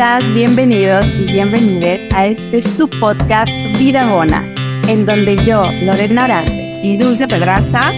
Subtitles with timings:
[0.00, 4.50] Bienvenidas, bienvenidos y bienvenidas a este su podcast Vida Bona,
[4.88, 7.92] en donde yo, Lorena Orante y Dulce Pedraza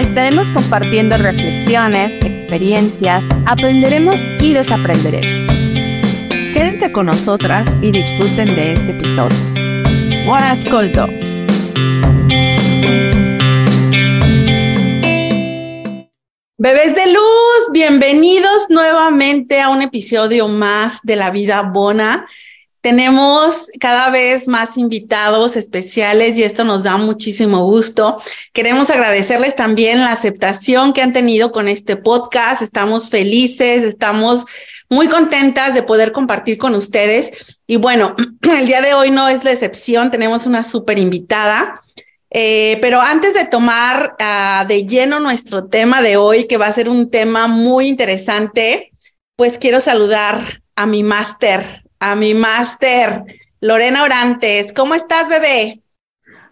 [0.00, 5.52] estaremos compartiendo reflexiones, experiencias, aprenderemos y desaprenderemos.
[6.54, 9.38] Quédense con nosotras y disfruten de este episodio.
[10.26, 11.27] Buon ascolto!
[16.60, 22.26] Bebés de luz, bienvenidos nuevamente a un episodio más de La Vida Bona.
[22.80, 28.20] Tenemos cada vez más invitados especiales y esto nos da muchísimo gusto.
[28.52, 32.60] Queremos agradecerles también la aceptación que han tenido con este podcast.
[32.60, 34.44] Estamos felices, estamos
[34.90, 37.30] muy contentas de poder compartir con ustedes.
[37.68, 41.82] Y bueno, el día de hoy no es la excepción, tenemos una súper invitada.
[42.30, 46.72] Eh, pero antes de tomar uh, de lleno nuestro tema de hoy, que va a
[46.72, 48.92] ser un tema muy interesante,
[49.36, 53.22] pues quiero saludar a mi máster, a mi máster,
[53.60, 54.72] Lorena Orantes.
[54.72, 55.80] ¿Cómo estás, bebé?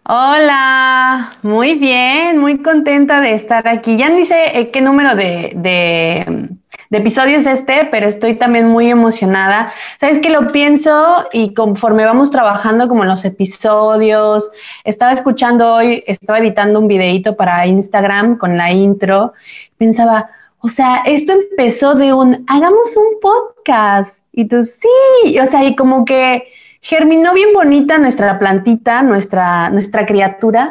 [0.09, 3.97] Hola, muy bien, muy contenta de estar aquí.
[3.97, 6.48] Ya ni sé eh, qué número de, de
[6.91, 9.73] de episodios este, pero estoy también muy emocionada.
[10.01, 14.51] Sabes que lo pienso y conforme vamos trabajando como en los episodios,
[14.84, 19.33] estaba escuchando hoy, estaba editando un videito para Instagram con la intro,
[19.79, 24.20] pensaba, o sea, esto empezó de un, hagamos un podcast.
[24.33, 26.47] Y tú, sí, o sea, y como que
[26.87, 30.70] germinó bien bonita nuestra plantita, nuestra, nuestra criatura,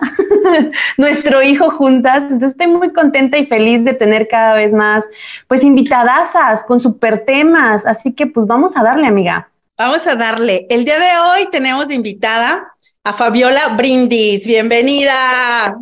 [0.97, 2.23] nuestro hijo juntas.
[2.23, 5.03] Entonces estoy muy contenta y feliz de tener cada vez más,
[5.49, 7.86] pues, invitadasas con super temas.
[7.86, 9.49] Así que, pues, vamos a darle, amiga.
[9.77, 10.66] Vamos a darle.
[10.69, 14.47] El día de hoy tenemos de invitada a Fabiola Brindis.
[14.47, 15.77] Bienvenida.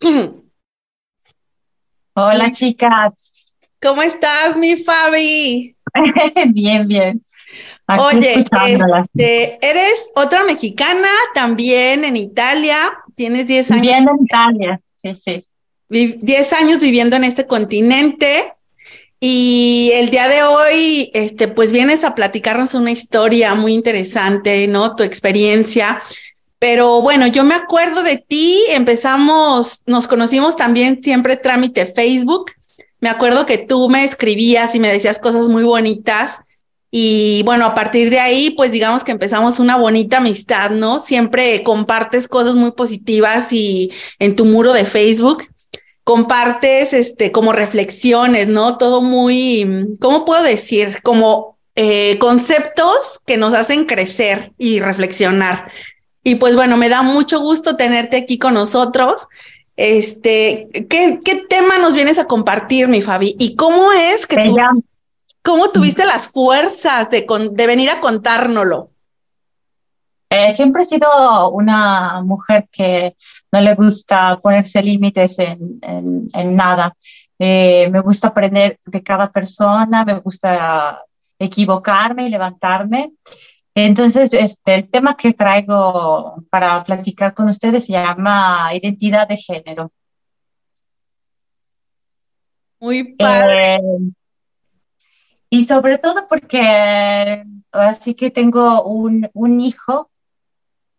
[2.14, 3.32] Hola, chicas.
[3.82, 5.74] ¿Cómo estás, mi Fabi?
[6.50, 7.20] bien, bien.
[7.88, 12.76] Oye, este, eres otra mexicana también en Italia,
[13.14, 13.82] tienes 10 años.
[13.82, 15.44] Viviendo en Italia, sí, sí.
[15.88, 18.52] 10 años viviendo en este continente
[19.20, 24.96] y el día de hoy, este, pues vienes a platicarnos una historia muy interesante, ¿no?
[24.96, 26.02] Tu experiencia.
[26.58, 32.50] Pero bueno, yo me acuerdo de ti, empezamos, nos conocimos también siempre trámite Facebook.
[33.00, 36.40] Me acuerdo que tú me escribías y me decías cosas muy bonitas
[36.98, 40.98] y bueno, a partir de ahí, pues digamos que empezamos una bonita amistad, ¿no?
[40.98, 45.44] Siempre compartes cosas muy positivas y en tu muro de Facebook
[46.04, 48.78] compartes este como reflexiones, ¿no?
[48.78, 51.02] Todo muy, ¿cómo puedo decir?
[51.02, 55.70] Como eh, conceptos que nos hacen crecer y reflexionar.
[56.22, 59.28] Y pues bueno, me da mucho gusto tenerte aquí con nosotros.
[59.76, 63.36] Este, ¿qué, qué tema nos vienes a compartir, mi Fabi?
[63.38, 64.56] ¿Y cómo es que tú...
[65.46, 68.90] ¿Cómo tuviste las fuerzas de, de venir a contárnoslo?
[70.28, 73.14] Eh, siempre he sido una mujer que
[73.52, 76.96] no le gusta ponerse límites en, en, nada.
[77.38, 81.04] Eh, me gusta aprender de cada persona, me gusta
[81.38, 83.12] equivocarme y levantarme.
[83.72, 89.92] Entonces, este, el tema que traigo para platicar con ustedes se llama identidad de género.
[92.80, 93.76] Muy padre.
[93.76, 93.80] Eh,
[95.56, 100.10] y sobre todo porque así que tengo un, un hijo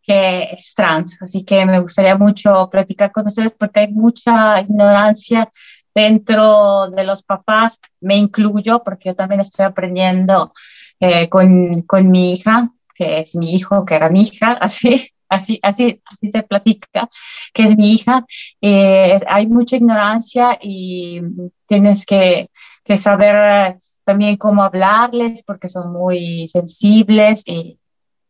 [0.02, 5.52] que es trans, así que me gustaría mucho platicar con ustedes porque hay mucha ignorancia
[5.94, 10.54] dentro de los papás, me incluyo porque yo también estoy aprendiendo
[11.00, 15.60] eh, con, con, mi hija, que es mi hijo, que era mi hija, así, así,
[15.62, 17.08] así, así se platica,
[17.54, 18.26] que es mi hija.
[18.62, 21.22] Eh, hay mucha ignorancia y
[21.68, 22.50] tienes que,
[22.84, 27.78] que saber también cómo hablarles porque son muy sensibles y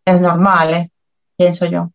[0.06, 0.92] es normal, ¿eh?
[1.38, 1.92] pienso yo.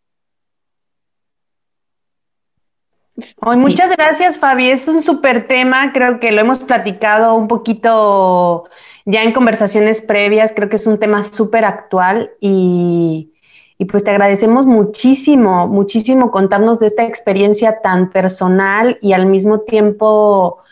[3.43, 4.71] Muchas gracias, Fabi.
[4.71, 5.93] Es un súper tema.
[5.93, 8.69] Creo que lo hemos platicado un poquito
[9.05, 10.53] ya en conversaciones previas.
[10.55, 13.33] Creo que es un tema súper actual y,
[13.79, 19.61] y, pues te agradecemos muchísimo, muchísimo contarnos de esta experiencia tan personal y al mismo
[19.61, 20.63] tiempo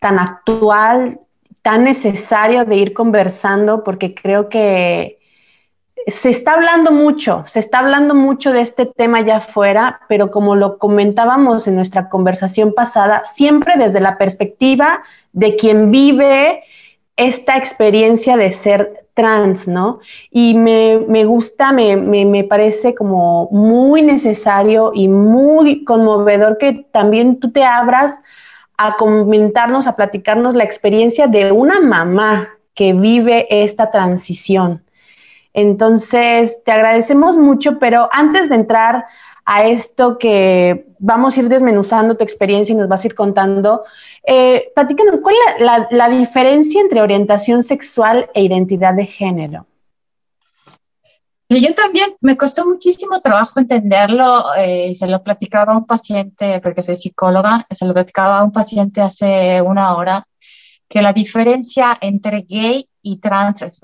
[0.00, 1.20] tan actual
[1.62, 5.18] tan necesario de ir conversando porque creo que
[6.06, 10.56] se está hablando mucho, se está hablando mucho de este tema ya afuera, pero como
[10.56, 15.02] lo comentábamos en nuestra conversación pasada, siempre desde la perspectiva
[15.32, 16.62] de quien vive
[17.16, 19.98] esta experiencia de ser trans, ¿no?
[20.30, 27.50] Y me, gusta, me, me, parece como muy necesario y muy conmovedor que también tú
[27.50, 28.20] te abras
[28.78, 34.84] a comentarnos, a platicarnos la experiencia de una mamá que vive esta transición.
[35.52, 39.04] Entonces, te agradecemos mucho, pero antes de entrar
[39.44, 43.82] a esto que vamos a ir desmenuzando tu experiencia y nos vas a ir contando,
[44.24, 49.66] eh, platícanos, ¿cuál es la, diferencia entre orientación sexual e identidad de género?
[51.56, 54.54] Yo también me costó muchísimo trabajo entenderlo.
[54.54, 58.52] Eh, se lo platicaba a un paciente, porque soy psicóloga, se lo platicaba a un
[58.52, 60.26] paciente hace una hora,
[60.88, 63.78] que la diferencia entre gay y trans es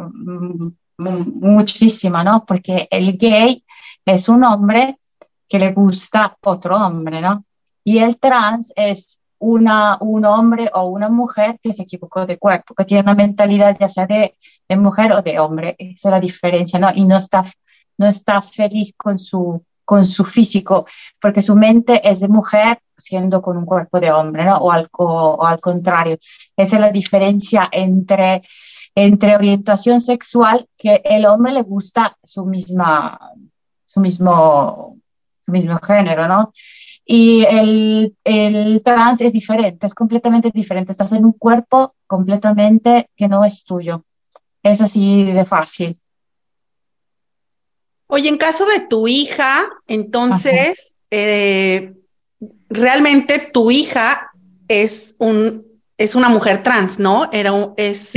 [0.98, 2.44] muchísima, ¿no?
[2.44, 3.64] Porque el gay
[4.04, 4.98] es un hombre
[5.48, 7.44] que le gusta otro hombre, ¿no?
[7.82, 12.74] Y el trans es una, un hombre o una mujer que se equivocó de cuerpo,
[12.74, 14.36] que tiene una mentalidad ya sea de,
[14.68, 16.90] de mujer o de hombre, esa es la diferencia, ¿no?
[16.94, 17.44] Y no está,
[17.98, 20.86] no está feliz con su, con su físico,
[21.20, 24.56] porque su mente es de mujer siendo con un cuerpo de hombre, ¿no?
[24.58, 26.16] O al, o al contrario.
[26.56, 28.42] Esa es la diferencia entre,
[28.94, 33.18] entre orientación sexual, que el hombre le gusta su misma,
[33.84, 34.96] su mismo,
[35.44, 36.52] su mismo género, ¿no?
[37.04, 40.92] Y el, el trans es diferente, es completamente diferente.
[40.92, 44.04] Estás en un cuerpo completamente que no es tuyo.
[44.62, 45.96] Es así de fácil.
[48.06, 51.94] Oye, en caso de tu hija, entonces, eh,
[52.68, 54.30] realmente tu hija
[54.68, 55.64] es un
[55.96, 57.28] es una mujer trans, ¿no?
[57.32, 58.12] Era un, es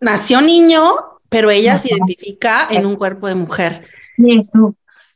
[0.00, 0.96] nació niño,
[1.28, 3.86] pero ella se identifica en un cuerpo de mujer.
[4.00, 4.38] Sí,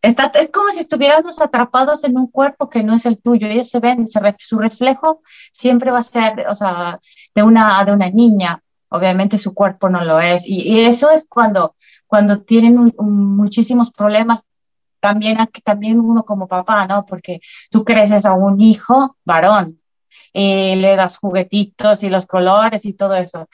[0.07, 3.49] Es como si estuviéramos atrapados en un cuerpo que no es el tuyo.
[3.49, 5.23] Ellos se ven, su reflejo
[5.53, 7.01] siempre va a ser, o sea,
[7.35, 8.63] de una, de una niña.
[8.89, 10.47] Obviamente su cuerpo no lo es.
[10.47, 11.75] Y, eso es cuando,
[12.07, 14.45] cuando tienen muchísimos problemas.
[15.01, 17.05] También, también uno como papá, ¿no?
[17.05, 19.81] Porque tú creces a un hijo varón,
[20.33, 23.49] y le das juguetitos y los colores y todo eso.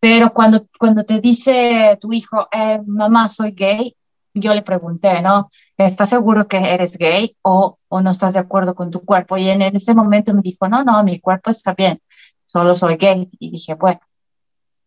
[0.00, 3.94] Pero cuando, cuando te dice tu hijo, eh, mamá, soy gay,
[4.34, 5.50] yo le pregunté, ¿no?
[5.76, 9.36] ¿Estás seguro que eres gay o, o no estás de acuerdo con tu cuerpo?
[9.36, 12.00] Y en, ese momento me dijo, no, no, mi cuerpo está bien,
[12.46, 13.28] solo soy gay.
[13.38, 14.00] Y dije, bueno,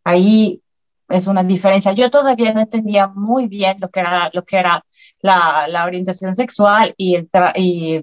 [0.04, 0.62] ahí
[1.10, 1.94] es una diferencia.
[1.94, 4.84] Yo todavía no entendía muy bien lo que era, lo que era
[5.22, 8.02] la, la orientación sexual y el, y,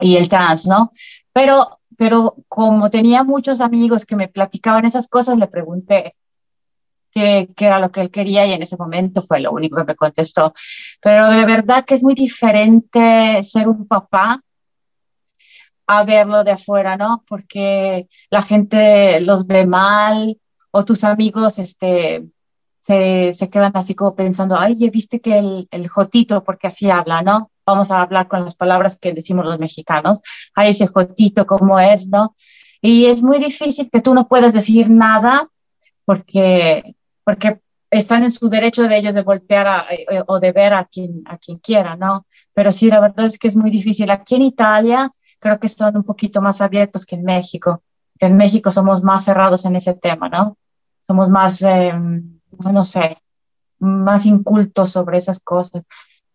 [0.00, 0.92] y el trans, ¿no?
[1.32, 6.14] Pero, pero como tenía muchos amigos que me platicaban esas cosas, le pregunté,
[7.12, 9.94] qué, era lo que él quería y en ese momento fue lo único que me
[9.94, 10.52] contestó.
[11.00, 14.42] Pero de verdad que es muy diferente ser un papá
[15.86, 17.24] a verlo de afuera, ¿no?
[17.28, 20.38] Porque la gente los ve mal
[20.70, 22.24] o tus amigos este,
[22.80, 27.22] se, se quedan así como pensando, ay, viste que el, el jotito, porque así habla,
[27.22, 27.50] ¿no?
[27.66, 30.20] Vamos a hablar con las palabras que decimos los mexicanos,
[30.54, 32.34] ay, ese jotito, ¿cómo es, no?
[32.80, 35.48] Y es muy difícil que tú no puedas decir nada
[36.04, 37.60] porque porque
[37.90, 41.22] están en su derecho de ellos de voltear eh, eh, o de ver a quien,
[41.26, 42.26] a quien quiera, ¿no?
[42.54, 44.10] Pero sí, la verdad es que es muy difícil.
[44.10, 47.82] Aquí en Italia creo que son un poquito más abiertos que en México.
[48.18, 50.56] En México somos más cerrados en ese tema, ¿no?
[51.06, 53.18] Somos más, em, no sé,
[53.80, 55.82] más incultos sobre esas cosas.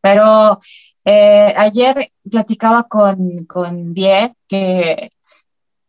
[0.01, 0.60] Pero
[1.06, 5.12] eh, ayer platicaba con, con Die que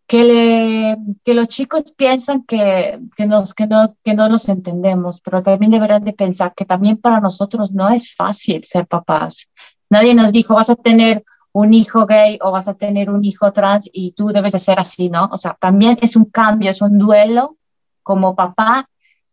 [0.09, 5.21] que, le, que los chicos piensan que, que, nos, que, no, que no los entendemos,
[5.21, 9.49] pero también deberán de pensar que también para nosotros no es fácil ser papás.
[9.91, 13.53] Nadie nos dijo, vas a tener un hijo gay o vas a tener un hijo
[13.53, 15.29] trans y tú debes de ser así, ¿no?
[15.31, 17.59] O sea, también es un cambio, es un duelo
[18.03, 18.88] como papá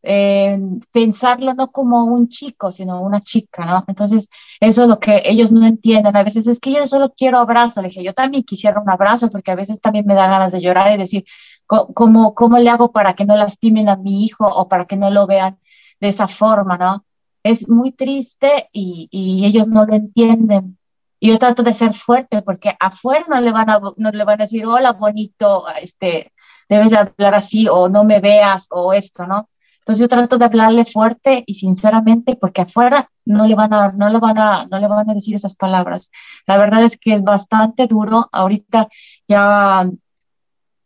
[0.05, 0.59] eh,
[0.91, 3.83] pensarlo no como un chico, sino una chica, ¿no?
[3.87, 6.15] Entonces, eso es lo que ellos no entienden.
[6.15, 7.81] A veces es que yo solo quiero abrazo.
[7.81, 10.61] Le dije, yo también quisiera un abrazo porque a veces también me da ganas de
[10.61, 11.25] llorar y decir,
[11.65, 15.09] ¿cómo, cómo le hago para que no lastimen a mi hijo o para que no
[15.09, 15.59] lo vean
[15.99, 17.05] de esa forma, ¿no?
[17.43, 20.77] Es muy triste y, y ellos no lo entienden.
[21.19, 24.41] Y yo trato de ser fuerte porque afuera no le van a, no le van
[24.41, 26.31] a decir, hola, bonito, este,
[26.69, 29.49] debes hablar así o no me veas o esto, ¿no?
[29.85, 34.09] Entonces yo trato de hablarle fuerte y sinceramente porque afuera no le van a, no
[34.09, 36.09] le van a, no le van a decir esas palabras.
[36.47, 38.27] La verdad es que es bastante duro.
[38.31, 38.87] Ahorita
[39.27, 39.87] ya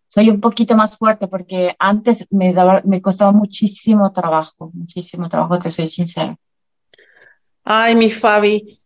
[0.10, 5.60] soy un poquito más fuerte porque antes me, daba, me costaba muchísimo trabajo, muchísimo trabajo,
[5.60, 6.36] te soy sincera.
[7.64, 8.82] Ay, mi Fabi,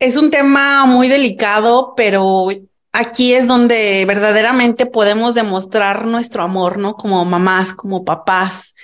[0.00, 2.48] es un tema muy delicado, pero
[2.90, 6.94] aquí es donde verdaderamente podemos demostrar nuestro amor, ¿no?
[6.94, 8.74] Como mamás, como papás.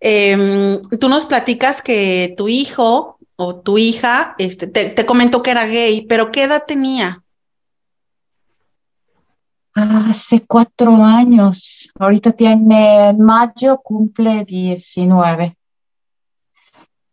[0.00, 5.66] Em, tú nos platicas que tu hijo o tu hija este, te, comentó que era
[5.66, 7.22] gay, pero ¿qué edad tenía?
[9.74, 11.90] Hace cuatro años.
[11.98, 15.56] Ahorita tiene en mayo, cumple 19.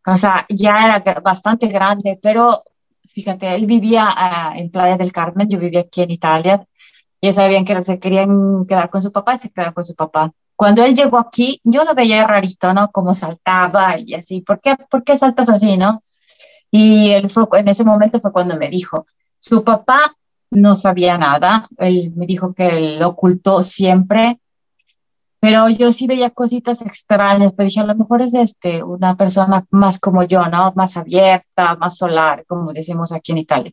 [0.08, 2.63] O sea, ya era bastante grande, pero
[3.10, 6.65] fíjate, él vivía ah, en Playa del Carmen, yo vivía aquí en Italia,
[7.22, 10.32] y sabían que se querían quedar con su papá y se quedaron con su papá.
[10.55, 12.89] Cuando él llegó aquí, yo lo veía rarito, ¿no?
[12.91, 16.00] Como saltaba y así, ¿por qué, ¿por qué saltas así, no?
[16.71, 19.05] Y él fue, en ese momento fue cuando me dijo,
[19.39, 20.15] su papá
[20.51, 24.39] no sabía nada, él me dijo que lo ocultó siempre,
[25.39, 29.65] pero yo sí veía cositas extrañas, pero dije, a lo mejor es este, una persona
[29.69, 30.74] más como yo, ¿no?
[30.75, 33.71] Más abierta, más solar, como decimos aquí en Italia.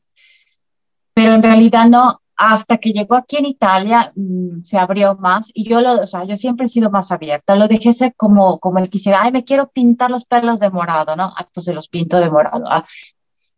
[1.14, 5.64] Pero en realidad no, hasta que llegó aquí en Italia mm, se abrió más y
[5.64, 8.90] yo lo, o sea, yo siempre he sido más abierta, lo dejé como, como él
[8.90, 11.32] quisiera, ay, me quiero pintar los pelos de morado, ¿no?
[11.36, 12.84] Ah, pues se los pinto de morado, ah,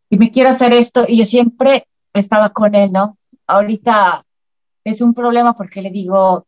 [0.09, 3.17] y me quiero hacer esto y yo siempre estaba con él, ¿no?
[3.47, 4.25] Ahorita
[4.83, 6.45] es un problema porque le digo,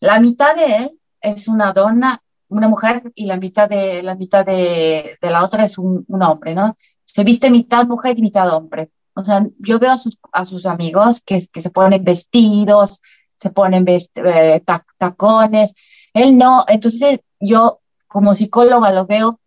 [0.00, 4.44] la mitad de él es una dona, una mujer y la mitad de la mitad
[4.46, 6.76] de, la otra es un hombre, ¿no?
[7.04, 10.66] Se viste mitad mujer y mitad hombre o sea, yo veo a sus, a sus
[10.66, 13.00] amigos que, que se ponen vestidos,
[13.36, 14.62] se ponen eh,
[14.98, 15.74] tacones.
[16.12, 16.64] Él no.
[16.68, 19.40] Entonces, yo como psicóloga lo veo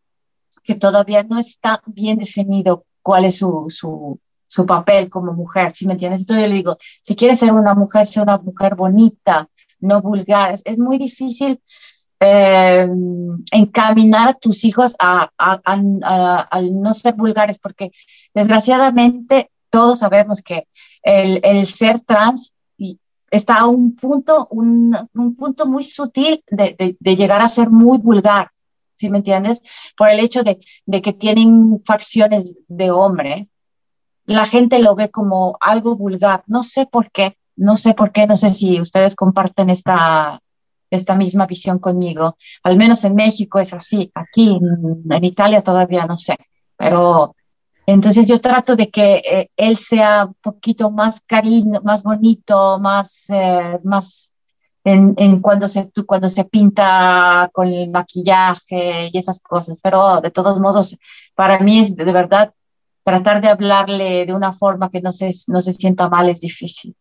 [0.63, 5.87] que todavía no está bien definido cuál es su, su, su papel como mujer, ¿sí
[5.87, 6.21] me entiendes?
[6.21, 10.59] Entonces yo le digo, si quieres ser una mujer, sea una mujer bonita, no vulgar.
[10.65, 11.61] Es, muy difícil
[12.19, 12.87] eh,
[13.51, 17.91] encaminar a tus hijos a, a, a, a, no ser vulgares, porque
[18.33, 20.67] desgraciadamente todos sabemos que
[21.03, 22.51] el, el ser trans
[23.29, 27.99] está a un punto, un, un punto muy sutil de, de, llegar a ser muy
[27.99, 28.49] vulgar,
[28.95, 29.61] ¿sí me entiendes?
[29.95, 33.49] Por el hecho de, de que tienen facciones de hombre,
[34.25, 36.41] la gente lo ve como algo vulgar.
[36.47, 40.41] No sé por qué, no sé por qué, no sé si ustedes comparten esta,
[40.89, 42.35] esta misma visión conmigo.
[42.63, 46.35] Al menos en México es así, aquí en, en Italia todavía no sé,
[46.77, 47.35] pero
[47.87, 53.23] entonces yo trato de que eh, él sea un poquito más cariño, más bonito, más,
[53.29, 54.33] eh, más
[54.83, 59.79] en, en, cuando, se, cuando se pinta con el maquillaje y esas cosas.
[59.81, 60.97] Pero de todos modos,
[61.33, 62.53] para mí es de, verdad
[63.03, 66.93] tratar de hablarle de una forma que no se, no se sienta mal es difícil.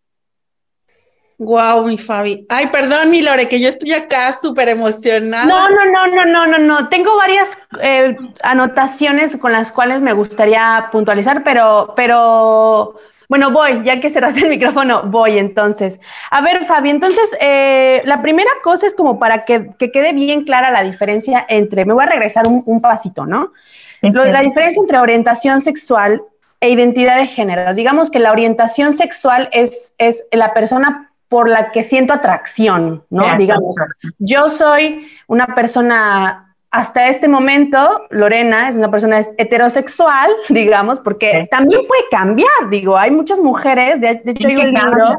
[1.38, 2.47] Wow, mi Fabi.
[2.49, 5.45] Ay, perdón, mi Lore, que yo estoy acá súper emocionada.
[5.45, 6.88] No, no, no, no, no, no, no.
[6.88, 7.50] Tengo varias
[7.83, 14.40] eh, anotaciones con las cuales me gustaría puntualizar, pero, pero, bueno, voy, ya que cerraste
[14.40, 16.00] el micrófono, voy entonces.
[16.31, 20.45] A ver, Fabi, entonces, eh, la primera cosa es como para que, que, quede bien
[20.45, 23.52] clara la diferencia entre, me voy a regresar un, un pasito, ¿no?
[23.93, 24.19] Sí, sí.
[24.31, 26.23] La diferencia entre orientación sexual
[26.61, 27.75] e identidad de género.
[27.75, 33.37] Digamos que la orientación sexual es, es la persona por la que siento atracción, ¿no?
[33.37, 33.75] Digamos,
[34.18, 41.83] yo soy una persona, hasta este momento, Lorena es una persona heterosexual, digamos, porque también
[41.87, 45.18] puede cambiar, digo, hay muchas mujeres, de, hecho hay un libro...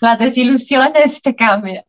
[0.00, 1.82] Las desilusiones te cambian.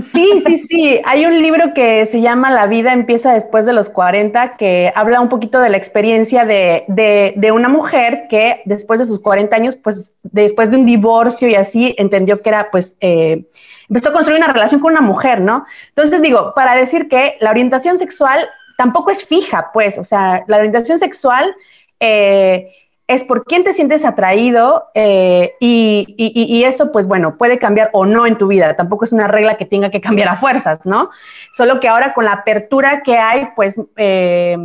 [0.00, 1.00] Sí, sí, sí.
[1.04, 5.20] Hay un libro que se llama La vida empieza después de los 40, que habla
[5.20, 9.76] un poquito de la experiencia de, de, una mujer que después de sus 40 años,
[9.76, 13.46] pues después de un divorcio y así, entendió que era, pues, eh,
[13.88, 15.64] empezó a construir una relación con una mujer, ¿no?
[15.88, 20.56] Entonces digo, para decir que la orientación sexual tampoco es fija, pues, o sea, la
[20.58, 21.54] orientación sexual...
[22.00, 22.72] Eh,
[23.08, 28.26] es por quién te sientes atraído eh, y, eso, pues bueno, puede cambiar o no
[28.26, 28.74] en tu vida.
[28.74, 31.10] Tampoco es una regla que tenga que cambiar a fuerzas, ¿no?
[31.52, 34.56] Solo que ahora con la apertura que hay, pues, eh,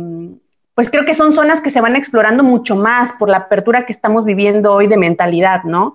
[0.74, 3.92] pues creo que son zonas que se van explorando mucho más por la apertura que
[3.92, 5.94] estamos viviendo hoy de mentalidad, ¿no?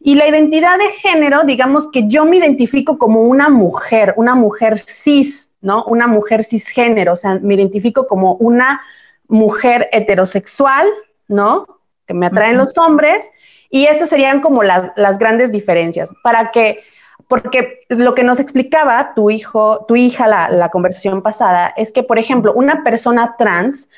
[0.00, 4.78] Y la identidad de género, digamos que yo me identifico como una mujer, una mujer
[4.78, 5.84] cis, ¿no?
[5.84, 8.80] Una mujer cisgénero, o sea, me identifico como una
[9.28, 10.86] mujer heterosexual,
[11.28, 11.66] ¿no?
[12.12, 13.24] Que me atraen los hombres,
[13.70, 16.80] y estas serían como las, las grandes diferencias, para que,
[17.26, 22.02] porque lo que nos explicaba tu hijo, tu hija, la, la conversación pasada, es que,
[22.02, 23.88] por ejemplo, una persona trans,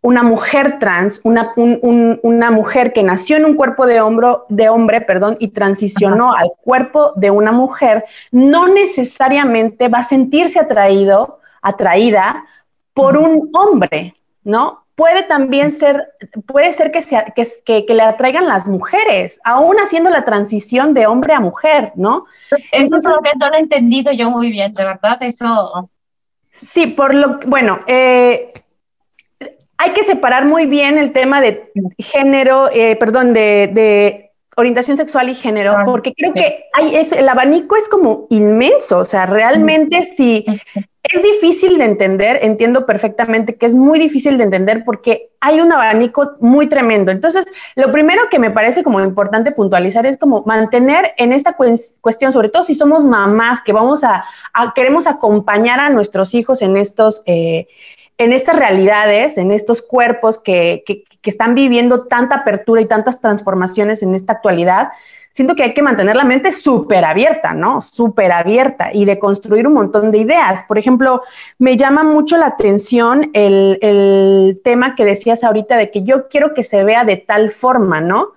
[0.00, 4.46] una mujer trans, una, un, un, una mujer que nació en un cuerpo de, hombro,
[4.48, 6.42] de hombre perdón, y transicionó Ajá.
[6.42, 12.44] al cuerpo de una mujer, no necesariamente va a sentirse atraído, atraída
[12.92, 13.28] por Ajá.
[13.28, 14.82] un hombre, ¿no?
[15.02, 16.12] Puede también ser,
[16.46, 20.94] puede ser que, sea, que, que, que, le atraigan las mujeres, aún haciendo la transición
[20.94, 22.26] de hombre a mujer, ¿no?
[22.48, 25.90] Pues eso es lo que no lo he entendido yo muy bien, de verdad, eso.
[26.52, 28.52] Sí, por lo bueno, eh,
[29.76, 31.60] hay que separar muy bien el tema de
[31.98, 36.40] género, eh, perdón, de, de, orientación sexual y género, porque creo sí.
[36.40, 40.44] que hay, es, el abanico es como inmenso, o sea, realmente sí.
[40.46, 45.60] si es difícil de entender, entiendo perfectamente que es muy difícil de entender porque hay
[45.60, 47.10] un abanico muy tremendo.
[47.10, 51.56] Entonces, lo primero que me parece como importante puntualizar es como mantener en esta
[52.00, 54.24] cuestión, sobre todo si somos mamás que vamos a,
[54.74, 57.66] queremos acompañar a nuestros hijos en estos, eh,
[58.18, 63.20] en estas realidades, en estos cuerpos que, que, que están viviendo tanta apertura y tantas
[63.20, 64.88] transformaciones en esta actualidad
[65.32, 67.80] siento que hay que mantener la mente súper abierta, ¿no?
[67.80, 70.62] Súper abierta y de construir un montón de ideas.
[70.64, 71.22] Por ejemplo,
[71.58, 76.62] me llama mucho la atención el, tema que decías ahorita de que yo quiero que
[76.62, 78.32] se vea de tal forma, ¿no?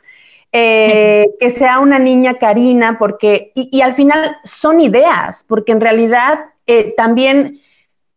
[0.51, 6.39] Eh, que sea una niña Karina, porque, y, al final son ideas, porque en realidad
[6.65, 7.59] eh, también,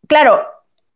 [0.06, 0.42] claro,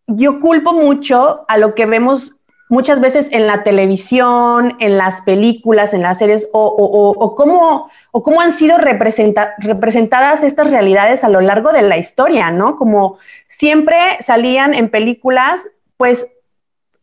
[0.07, 2.37] yo culpo mucho a lo que vemos
[2.69, 8.41] muchas veces en la televisión, en las películas, en las series, o, cómo, o cómo
[8.41, 12.77] han sido representadas estas realidades a lo largo de la historia, ¿no?
[12.77, 16.27] Como siempre salían en películas, pues,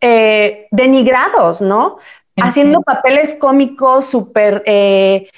[0.01, 1.97] eh, denigrados, ¿no?
[2.37, 4.63] Haciendo papeles cómicos súper...
[4.65, 5.29] Eh,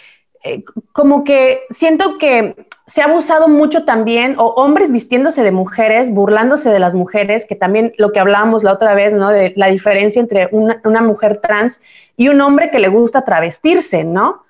[0.44, 2.56] eh, como que siento que
[2.88, 7.56] se ha abusado mucho también, o hombres vistiéndose de mujeres, burlándose de las mujeres, que
[7.56, 9.30] también lo que hablábamos la otra vez, ¿no?
[9.30, 11.80] De la diferencia entre una, mujer trans
[12.18, 14.44] y un hombre que le gusta travestirse, ¿no?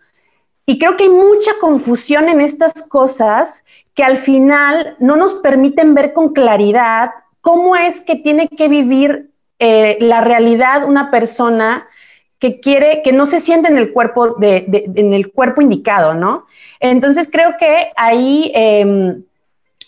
[0.66, 5.94] Y creo que hay mucha confusión en estas cosas que al final no nos permiten
[5.94, 9.30] ver con claridad cómo es que tiene que vivir
[9.60, 11.88] eh, la realidad una persona
[12.42, 16.48] que quiere, que no se siente en el cuerpo, de, en el cuerpo indicado, ¿no?
[16.80, 19.24] Entonces creo que ahí, em,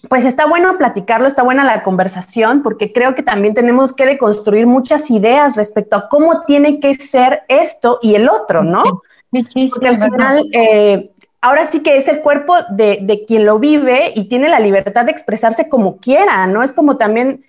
[0.07, 4.67] pues está bueno platicarlo, está buena la conversación, porque creo que también tenemos que deconstruir
[4.67, 9.01] muchas ideas respecto a cómo tiene que ser esto y el otro, ¿no?
[9.31, 11.09] Sí, sí, porque al final, eh,
[11.41, 15.05] ahora sí que es el cuerpo de, de, quien lo vive y tiene la libertad
[15.05, 16.61] de expresarse como quiera, ¿no?
[16.61, 17.45] Es como también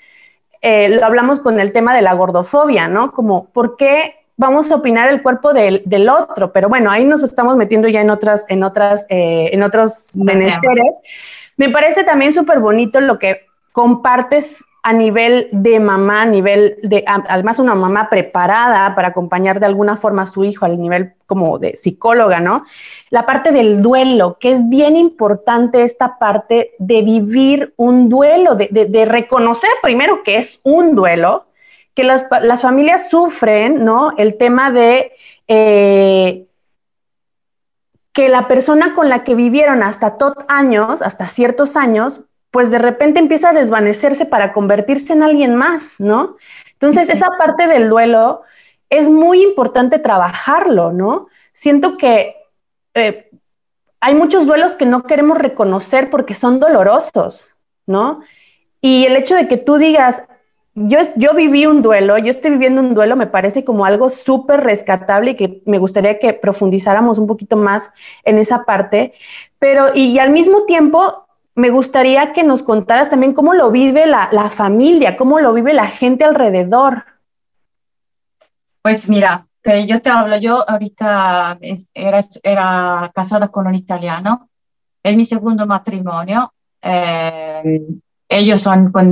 [0.63, 3.13] eh, lo hablamos con el tema de la gordofobia, ¿no?
[3.13, 7.23] Como, ¿por qué vamos a opinar el cuerpo del, del, otro, pero bueno, ahí nos
[7.23, 10.97] estamos metiendo ya en otras, en otras, eh, en otros menesteres.
[11.57, 17.05] Me parece también súper bonito lo que compartes a nivel de mamá, a nivel de,
[17.07, 21.59] además una mamá preparada para acompañar de alguna forma a su hijo al nivel como
[21.59, 22.65] de psicóloga, ¿no?
[23.09, 28.69] La parte del duelo, que es bien importante esta parte de vivir un duelo, de,
[28.71, 31.47] de, de reconocer primero que es un duelo,
[31.95, 32.27] que las,
[32.61, 34.13] familias sufren, ¿no?
[34.17, 35.13] El tema de
[35.47, 36.47] eh,
[38.13, 42.79] que la persona con la que vivieron hasta tot años, hasta ciertos años, pues de
[42.79, 46.37] repente empieza a desvanecerse para convertirse en alguien más, ¿no?
[46.73, 48.43] Entonces, esa parte del duelo
[48.91, 51.29] es muy importante trabajarlo, ¿no?
[51.53, 52.37] Siento que
[52.95, 53.31] eh,
[54.01, 57.49] hay muchos duelos que no queremos reconocer porque son dolorosos,
[57.87, 58.21] ¿no?
[58.81, 60.23] Y el hecho de que tú digas,
[60.75, 64.61] yo, yo viví un duelo, yo estoy viviendo un duelo, me parece como algo súper
[64.61, 67.91] rescatable y que me gustaría que profundizáramos un poquito más
[68.25, 69.15] en esa parte,
[69.59, 74.29] pero y, al mismo tiempo me gustaría que nos contaras también cómo lo vive la,
[74.33, 77.05] la familia, cómo lo vive la gente alrededor.
[78.83, 79.47] Pues mira,
[79.87, 81.59] yo te hablo, yo ahorita
[81.95, 84.49] era, era casada con un italiano,
[85.05, 86.53] es mi segundo matrimonio.
[86.83, 87.81] Eh,
[88.35, 89.11] ellos son con,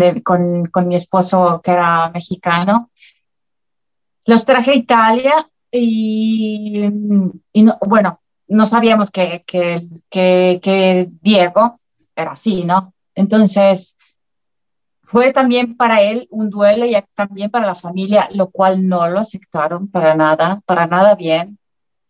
[0.89, 2.91] mi esposo que era mexicano.
[4.25, 6.83] Los traje a Italia y,
[7.87, 11.77] bueno, no sabíamos que, que, que, Diego
[12.15, 12.95] era así, ¿no?
[13.15, 13.97] Entonces,
[15.03, 19.21] fue también para él un duelo y también para la familia, lo cual no lo
[19.21, 21.59] aceptaron para nada, para nada bien.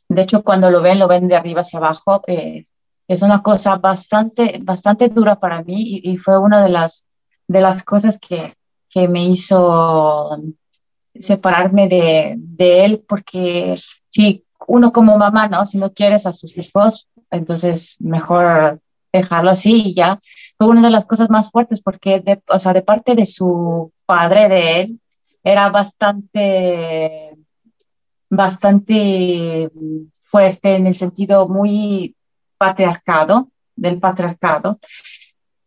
[0.09, 2.23] De hecho, cuando lo ven, lo ven de arriba hacia abajo.
[2.27, 2.65] Eh,
[3.09, 7.07] es una cosa bastante, bastante dura para mí y, fue una de las,
[7.49, 8.55] de las cosas que,
[8.89, 10.39] que me hizo
[11.15, 15.67] separarme de, de, él porque si uno como mamá, ¿no?
[15.67, 18.81] Si no quieres a sus hijos, entonces mejor
[19.13, 20.21] dejarlo así y ya.
[20.57, 23.93] Fue una de las cosas más fuertes porque, de, o sea, de parte de su
[24.07, 25.01] padre, de él,
[25.45, 27.37] era bastante,
[28.31, 29.71] bastante
[30.23, 32.15] fuerte en el sentido muy
[32.63, 34.79] patriarcado, del patriarcado,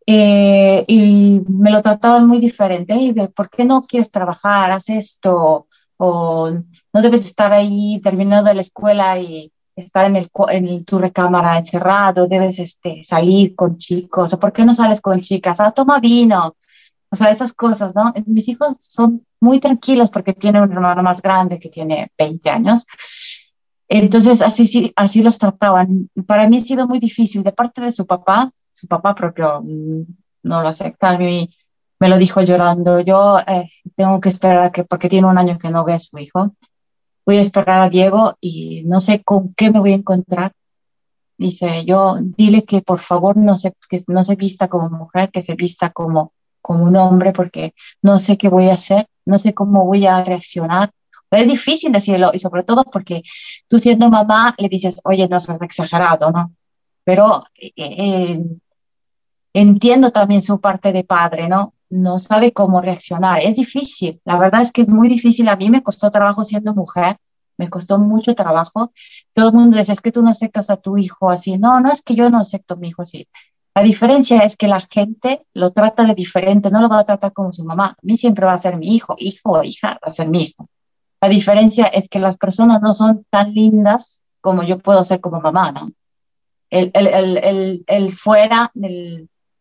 [0.06, 2.94] eh, y me lo trataban muy diferente.
[3.34, 4.70] ¿Por qué no quieres trabajar?
[4.70, 5.66] Haz esto.
[5.98, 6.50] O
[6.92, 12.26] no debes estar ahí terminando la escuela y estar en, el, en tu recámara encerrado,
[12.26, 16.56] debes este, salir con chicos, o por qué no sales con chicas, ah, toma vino,
[17.10, 18.12] o sea, esas cosas, ¿no?
[18.26, 22.86] Mis hijos son muy tranquilos porque tienen un hermano más grande que tiene 20 años
[23.88, 26.10] entonces, así, así los trataban.
[26.26, 27.42] Para mí ha sido muy difícil.
[27.42, 30.02] De parte de su papá, su papá propio mm,
[30.42, 31.16] no lo acepta.
[31.18, 31.48] Mi,
[31.98, 35.70] me lo dijo llorando, yo eh, tengo que esperar que, porque tiene un año que
[35.70, 36.54] no ve a su hijo,
[37.24, 40.52] voy a esperar a Diego y no sé con qué me voy a encontrar.
[41.38, 45.42] Dice, yo dile que por favor no se, que no se vista como mujer, que
[45.42, 49.52] se vista como, como un hombre, porque no sé qué voy a hacer, no sé
[49.54, 50.92] cómo voy a reaccionar.
[51.30, 53.22] Es difícil decirlo, y sobre todo porque
[53.68, 56.52] tú siendo mamá le dices, oye, no seas exagerado, ¿no?
[57.04, 58.44] Pero eh, eh,
[59.52, 61.74] entiendo también su parte de padre, ¿no?
[61.88, 63.40] No sabe cómo reaccionar.
[63.42, 65.48] Es difícil, la verdad es que es muy difícil.
[65.48, 67.16] A mí me costó trabajo siendo mujer,
[67.58, 68.92] me costó mucho trabajo.
[69.32, 71.58] Todo el mundo dice, es que tú no aceptas a tu hijo así.
[71.58, 73.28] No, no es que yo no acepto a mi hijo así.
[73.74, 77.32] La diferencia es que la gente lo trata de diferente, no lo va a tratar
[77.32, 77.88] como su mamá.
[77.88, 80.42] A mí siempre va a ser mi hijo, hijo o hija, va a ser mi
[80.44, 80.68] hijo.
[81.20, 85.40] La diferencia es que las personas no son tan lindas como yo puedo ser como
[85.40, 85.92] mamá, ¿no?
[86.70, 88.72] El, el, el, el fuera,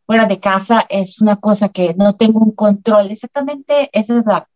[0.06, 3.12] fuera de casa es una cosa que no tengo un control.
[3.12, 4.48] Exactamente esa es la,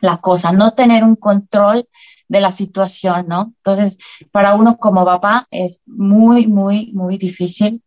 [0.00, 1.88] la cosa, no tener un control
[2.28, 3.52] de la situación, ¿no?
[3.58, 3.98] Entonces,
[4.30, 7.82] para uno como papá es muy, muy, muy difícil.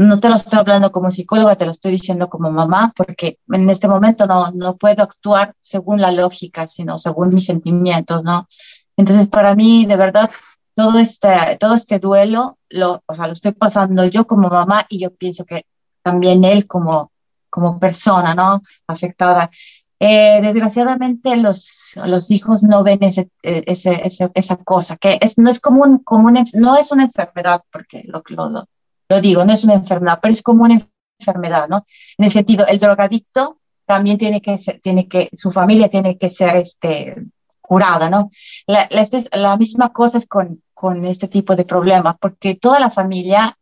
[0.00, 3.68] No te lo estoy hablando como psicóloga, te lo estoy diciendo como mamá, porque en
[3.68, 8.48] este momento no, no puedo actuar según la lógica, sino según mis sentimientos, ¿no?
[8.96, 10.30] Entonces, para mí, de verdad,
[10.74, 15.00] todo este, todo este duelo, lo, o sea, lo estoy pasando yo como mamá y
[15.00, 15.66] yo pienso que
[16.02, 17.12] también él como,
[17.50, 18.62] como persona, ¿no?
[18.86, 19.50] Afectada.
[19.98, 24.00] Eh, desgraciadamente los, los hijos no ven ese, eh, ese,
[24.32, 28.02] esa cosa, que es, no es como, un, como una, no es una enfermedad, porque
[28.06, 28.66] lo, lo,
[29.10, 30.80] lo digo, no es una enfermedad, pero es como una
[31.18, 31.84] enfermedad, ¿no?
[32.16, 36.28] En el sentido, el drogadicto también tiene que ser, tiene que, su familia tiene que
[36.28, 37.16] ser este,
[37.60, 38.30] curada, ¿no?
[38.66, 42.88] La, la, este misma cosa es con, con este tipo de problemas, porque toda la
[42.88, 43.58] familia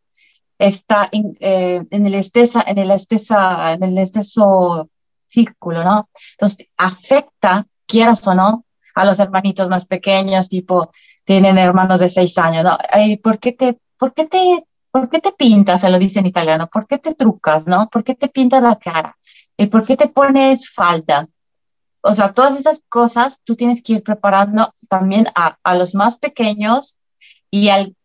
[0.58, 4.90] está eh, en el estesa, en el estesa, en el esteso
[5.26, 6.10] círculo, ¿no?
[6.32, 10.90] Entonces afecta, quieras o no, a los hermanitos más pequeños, tipo,
[11.24, 12.76] tienen hermanos de seis años, ¿no?
[13.22, 15.80] ¿por qué te, por qué te, por qué te pintas?
[15.80, 17.88] Se lo dice en italiano, ¿por qué te trucas, no?
[17.88, 19.16] ¿Por qué te pintas la cara?
[19.56, 21.28] ¿Y por qué te pones falda?
[22.00, 26.16] O sea, todas esas cosas tú tienes que ir preparando también a, a los más
[26.16, 26.96] pequeños
[27.50, 27.96] y al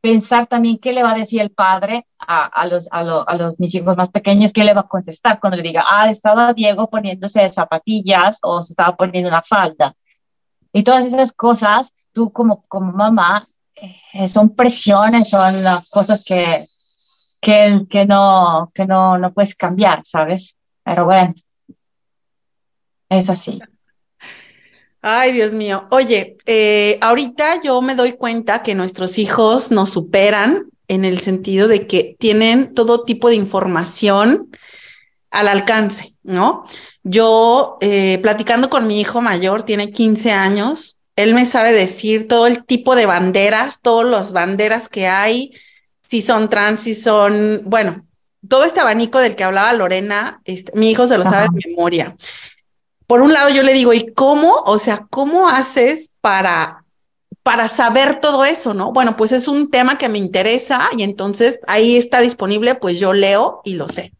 [0.00, 3.58] pensar también qué le va a decir el padre a, a los, a, a, los
[3.60, 6.88] mis hijos más pequeños, qué le va a contestar cuando le diga, ah, estaba Diego
[6.88, 9.94] poniéndose zapatillas o se estaba poniendo una falda.
[10.72, 13.46] Y todas esas cosas, tú como, como mamá,
[14.28, 16.66] son presiones, son cosas que,
[17.40, 20.56] que, que, no, que no, no puedes cambiar, ¿sabes?
[20.84, 21.34] Pero bueno,
[23.08, 23.60] es así.
[25.02, 25.86] Ay, Dios mío.
[25.90, 31.68] Oye, eh, ahorita yo me doy cuenta que nuestros hijos nos superan en el sentido
[31.68, 34.50] de que tienen todo tipo de información
[35.30, 36.64] al alcance, ¿no?
[37.02, 42.46] Yo, eh, platicando con mi hijo mayor, tiene 15 años, él me sabe decir todo
[42.46, 45.52] el tipo de banderas, todas las banderas que hay,
[46.02, 48.06] si son trans, si son, bueno,
[48.48, 52.16] todo este abanico del que hablaba Lorena, este, mi hijo se lo sabe de memoria
[53.10, 54.62] por un lado yo le digo, ¿y cómo?
[54.66, 56.84] O sea, ¿cómo haces para,
[57.42, 58.92] para saber todo eso, no?
[58.92, 63.12] Bueno, pues es un tema que me interesa y entonces ahí está disponible, pues yo
[63.12, 64.12] leo y lo sé.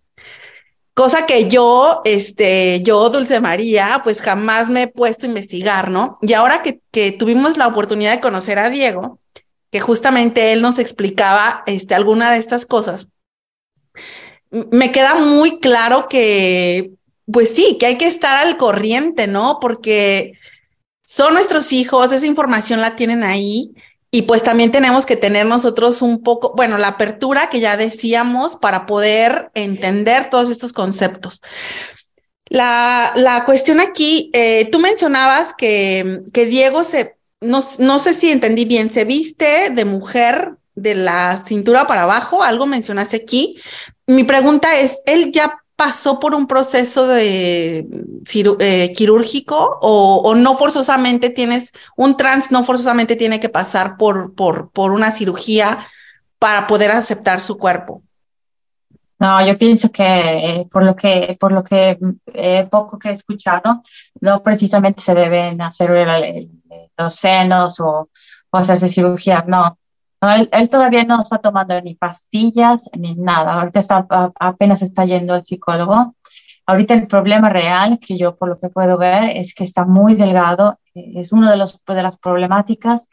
[1.00, 6.18] Cosa que yo, este, yo, Dulce María, pues jamás me he puesto a investigar, ¿no?
[6.20, 9.18] Y ahora que, que tuvimos la oportunidad de conocer a Diego,
[9.70, 13.08] que justamente él nos explicaba, este, alguna de estas cosas,
[14.50, 16.90] me queda muy claro que
[17.32, 19.56] pues sí, que hay que estar al corriente, ¿no?
[19.58, 20.34] Porque
[21.02, 23.72] son nuestros hijos, esa información la tienen ahí
[24.11, 28.57] y pues también tenemos que tener nosotros un poco, bueno, la apertura que ya decíamos
[28.57, 31.40] para poder entender todos estos conceptos.
[32.46, 38.31] La, la cuestión aquí, eh, tú mencionabas que, que Diego se, no, no sé si
[38.31, 43.61] entendí bien, se viste de mujer de la cintura para abajo, algo mencionaste aquí.
[44.09, 51.31] Mi pregunta es, ¿él ya pasó por un proceso de eh, quirúrgico o, no forzosamente
[51.31, 55.79] tienes, un trans no forzosamente tiene que pasar por, por, por una cirugía
[56.38, 58.03] para poder aceptar su cuerpo?
[59.19, 61.99] No, yo pienso que eh, por lo que por lo que
[62.35, 63.81] eh, poco que he escuchado,
[64.21, 65.90] no precisamente se deben hacer
[66.99, 68.11] los senos o,
[68.51, 69.79] o hacerse cirugía, no.
[70.22, 73.54] Él, todavía no está tomando ni pastillas ni nada.
[73.54, 74.06] Ahorita está,
[74.38, 76.14] apenas está yendo al psicólogo.
[76.66, 80.14] Ahorita el problema real que yo por lo que puedo ver es que está muy
[80.14, 80.78] delgado.
[80.94, 83.09] Es una de, los, de las problemáticas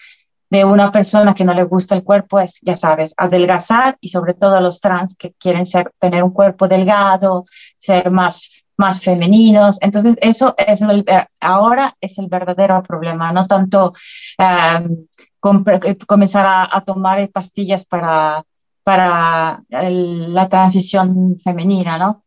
[0.50, 4.34] de una persona que no le gusta el cuerpo es, ya sabes, adelgazar y sobre
[4.34, 5.66] todo a los trans que quieren
[6.00, 7.44] tener un cuerpo delgado,
[7.78, 9.78] ser más más femeninos.
[9.82, 11.04] Entonces, eso es el,
[11.42, 13.94] ahora es el verdadero problema, no tanto
[14.38, 15.08] em,
[16.08, 18.44] comenzar a, tomar pastillas para,
[18.84, 22.24] para la transición femenina, ¿no?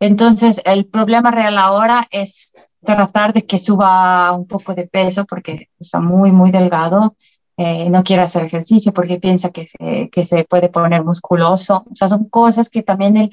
[0.00, 2.52] Entonces, el problema real ahora es
[2.84, 7.16] tratar de que suba un poco de peso porque está muy, muy delgado.
[7.56, 11.84] Eh, no quiere hacer ejercicio porque piensa que se, que se puede poner musculoso.
[11.90, 13.30] O sea, son cosas que también él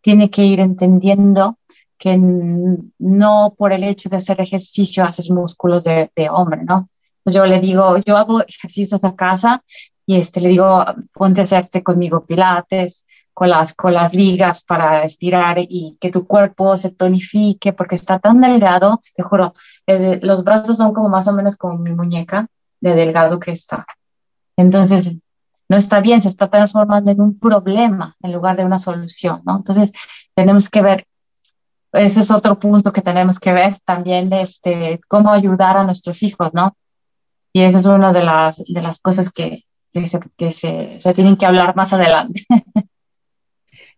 [0.00, 1.58] tiene que ir entendiendo
[1.96, 6.88] que no por el hecho de hacer ejercicio haces músculos de, de hombre, ¿no?
[7.28, 9.62] Yo le digo, yo hago ejercicios a casa
[10.06, 13.06] y este, le digo, ponte a hacerte conmigo pilates,
[13.38, 18.18] con las, con las ligas para estirar y que tu cuerpo se tonifique porque está
[18.18, 19.54] tan delgado, te juro,
[20.22, 22.48] los brazos son como más o menos como mi muñeca
[22.80, 23.86] de delgado que está.
[24.56, 25.12] Entonces,
[25.68, 29.58] no está bien, se está transformando en un problema en lugar de una solución, ¿no?
[29.58, 29.92] Entonces,
[30.34, 31.06] tenemos que ver,
[31.92, 36.52] ese es otro punto que tenemos que ver también, este, cómo ayudar a nuestros hijos,
[36.54, 36.74] ¿no?
[37.52, 41.14] Y esa es una de las, de las cosas que, que, se, que se, se
[41.14, 42.44] tienen que hablar más adelante.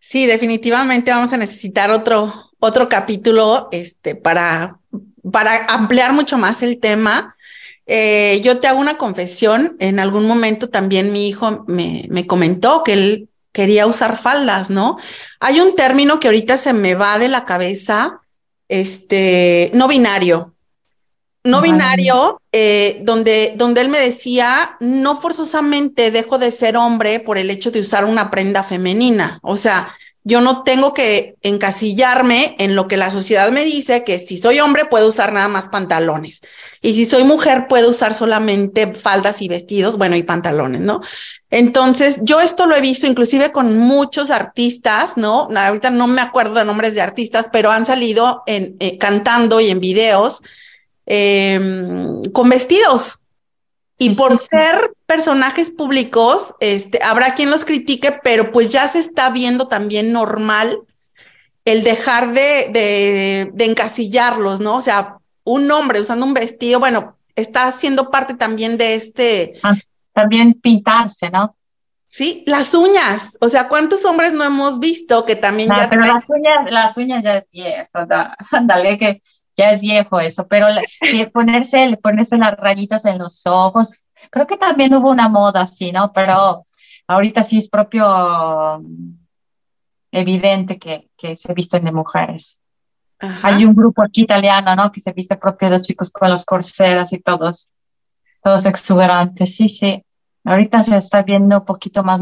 [0.03, 4.79] Sí, definitivamente vamos a necesitar otro, otro capítulo este, para,
[5.31, 7.35] para ampliar mucho más el tema.
[7.85, 9.77] Eh, yo te hago una confesión.
[9.79, 14.97] En algún momento también mi hijo me, me comentó que él quería usar faldas, ¿no?
[15.39, 18.21] Hay un término que ahorita se me va de la cabeza,
[18.69, 20.50] este, no binario.
[21.43, 27.39] No binario, eh, donde, donde él me decía, no forzosamente dejo de ser hombre por
[27.39, 29.39] el hecho de usar una prenda femenina.
[29.41, 29.91] O sea,
[30.23, 34.59] yo no tengo que encasillarme en lo que la sociedad me dice, que si soy
[34.59, 36.41] hombre puedo usar nada más pantalones.
[36.79, 41.01] Y si soy mujer puedo usar solamente faldas y vestidos, bueno, y pantalones, ¿no?
[41.49, 45.49] Entonces, yo esto lo he visto inclusive con muchos artistas, ¿no?
[45.55, 49.71] Ahorita no me acuerdo de nombres de artistas, pero han salido en, eh, cantando y
[49.71, 50.43] en videos
[51.05, 53.19] Em, con vestidos.
[53.97, 59.29] Y por ser personajes públicos, este, habrá quien los critique, pero pues ya se está
[59.29, 60.79] viendo también normal
[61.65, 64.75] el dejar de, de, encasillarlos, ¿no?
[64.75, 69.53] O sea, un hombre usando un vestido, bueno, está haciendo parte también de este...
[69.61, 69.75] Ah,
[70.13, 71.55] también pintarse, ¿no?
[72.07, 73.37] Sí, las uñas.
[73.39, 75.87] O sea, ¿cuántos hombres no hemos visto que también ya...
[75.89, 77.89] Pero las uñas, las uñas ya, yeah,
[78.51, 79.21] ándale, que
[79.61, 80.67] ya es viejo eso, pero
[81.33, 86.11] ponerse, ponerse las rayitas en los ojos, creo que también hubo una moda así, ¿no?
[86.13, 86.63] Pero
[87.07, 88.05] ahorita sí es propio
[88.81, 89.13] mm,
[90.11, 92.57] evidente que, que se visten de mujeres.
[93.43, 94.91] Hay un grupo aquí italiano, ¿no?
[94.91, 97.69] Que se viste propio de chicos con los corseras y todos,
[98.43, 99.55] todos exuberantes.
[99.55, 100.03] Sí, sí.
[100.43, 102.19] Ahorita se está viendo un poquito más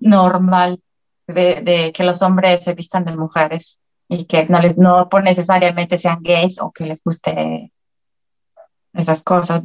[0.00, 0.80] normal
[1.28, 5.22] de, de, que los hombres se vistan de mujeres y que no, les, no por
[5.22, 7.72] necesariamente sean gays o que les guste
[8.94, 9.62] esas cosas.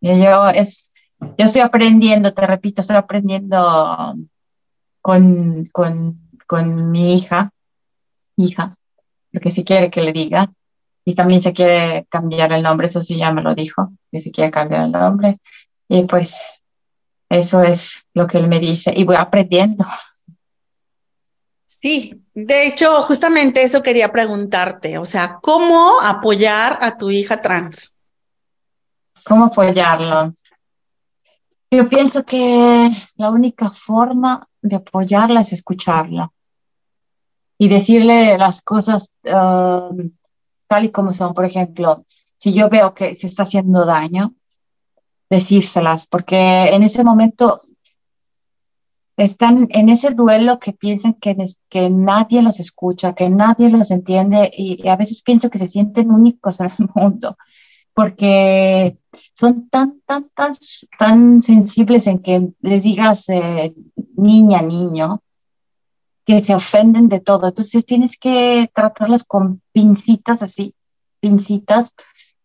[0.00, 4.14] yo, es, yo estoy aprendiendo, te repito, estoy aprendiendo
[5.00, 7.52] con, con, con mi hija,
[8.36, 8.76] hija,
[9.32, 10.50] porque si quiere que le diga,
[11.04, 14.30] y también se quiere cambiar el nombre, eso sí ya me lo dijo, que se
[14.30, 15.38] quiere cambiar el nombre,
[15.88, 16.62] y pues
[17.28, 19.84] eso es lo que él me dice, y voy aprendiendo.
[21.82, 27.96] Sí, de hecho, justamente eso quería preguntarte, o sea, ¿cómo apoyar a tu hija trans?
[29.24, 30.32] ¿Cómo apoyarlo?
[31.72, 36.30] Yo pienso que la única forma de apoyarla es escucharla
[37.58, 40.12] y decirle las cosas um,
[40.68, 41.34] tal y como son.
[41.34, 42.04] Por ejemplo,
[42.38, 44.34] si yo veo que se está haciendo daño,
[45.28, 47.60] decírselas, porque en ese momento
[49.16, 51.36] están en ese duelo que piensan que,
[51.68, 56.10] que nadie los escucha, que nadie los entiende y, a veces pienso que se sienten
[56.10, 57.36] únicos en el mundo
[57.94, 58.96] porque
[59.34, 60.52] son tan, tan, tan,
[60.98, 63.74] tan sensibles en que les digas eh,
[64.16, 65.22] niña, niño,
[66.24, 67.48] que se ofenden de todo.
[67.48, 70.74] Entonces tienes que tratarlos con pincitas así,
[71.20, 71.92] pincitas,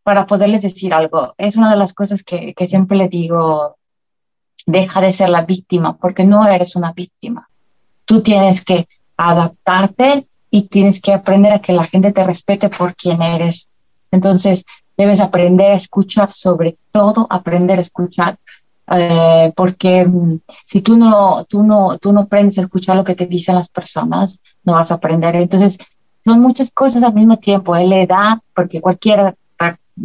[0.03, 1.34] para poderles decir algo.
[1.38, 3.76] Es una de las cosas que, que siempre le digo
[4.67, 7.49] deja de ser la víctima, porque no eres una víctima.
[8.06, 12.93] Tú tienes que adaptarte y tienes que aprender a que la gente te respete por
[12.93, 13.69] quien eres.
[14.12, 18.38] Entonces, debes aprender a escuchar, sobre todo aprender a escuchar,
[18.89, 23.15] eh, porque mm, si tú no, tú, no, tú no aprendes a escuchar lo que
[23.15, 25.36] te dicen las personas, no vas a aprender.
[25.38, 25.77] Entonces,
[26.23, 27.75] son muchas cosas al mismo tiempo.
[27.75, 29.36] En la edad, porque cualquier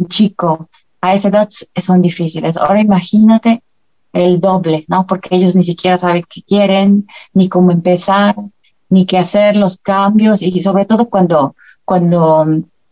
[0.07, 0.69] chico
[1.01, 2.55] a esa edad son difíciles.
[2.55, 3.61] Ahora imagínate
[4.13, 5.05] el doble, ¿no?
[5.07, 8.35] Porque ellos ni siquiera saben qué quieren, ni cómo empezar,
[8.89, 12.45] ni qué hacer, los cambios, y sobre todo cuando, cuando,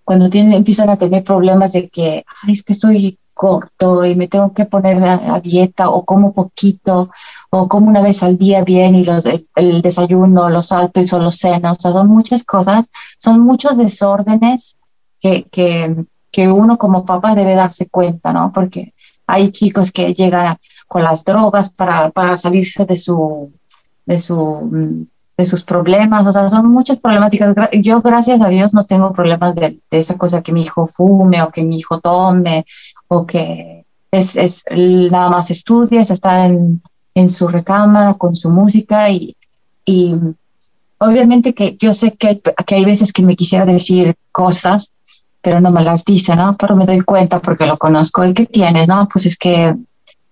[0.04, 4.28] cuando tienen, empiezan a tener problemas de que, ay, es que estoy corto y me
[4.28, 7.10] tengo que poner a, dieta o como poquito
[7.50, 11.32] o como una vez al día bien y los, el, desayuno lo salto y solo
[11.32, 14.78] cena, o sea, son muchas cosas, son muchos desórdenes
[15.20, 18.52] que, que, que uno como papá debe darse cuenta, ¿no?
[18.54, 18.94] Porque
[19.28, 20.58] hay chicos que llegan
[20.92, 23.50] con las drogas para, para salirse de su,
[24.06, 27.56] de su de sus problemas, o sea, son muchas problemáticas.
[27.82, 31.42] Yo, gracias a Dios, no tengo problemas de, de, esa cosa que mi hijo fume
[31.42, 32.66] o que mi hijo tome
[33.08, 36.82] o que es, es nada más estudia, está en,
[37.16, 39.38] en su recámara con su música y,
[39.86, 40.14] y
[40.98, 44.92] obviamente que yo sé que que hay veces que me quisiera decir cosas,
[45.42, 46.58] pero no me las dice, ¿no?
[46.58, 48.26] Pero me doy cuenta porque lo conozco.
[48.26, 48.90] ¿Y qué tienes?
[48.90, 49.74] No, pues es que,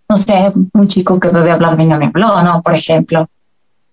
[0.09, 2.61] no sé, un chico que debe hablarme no me habló, ¿no?
[2.61, 3.27] Por ejemplo.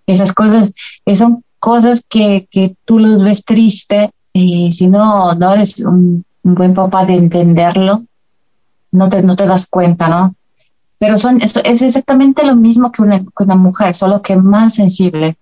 [0.07, 0.73] Esas cosas,
[1.15, 6.55] son cosas que, que tú los ves triste y si no, no eres un, un
[6.55, 8.03] buen papá de entenderlo,
[8.93, 10.35] no te, no te das cuenta, ¿no?
[10.99, 14.75] Pero son, es, es exactamente lo mismo que una, que una mujer, solo que más
[14.75, 15.37] sensible,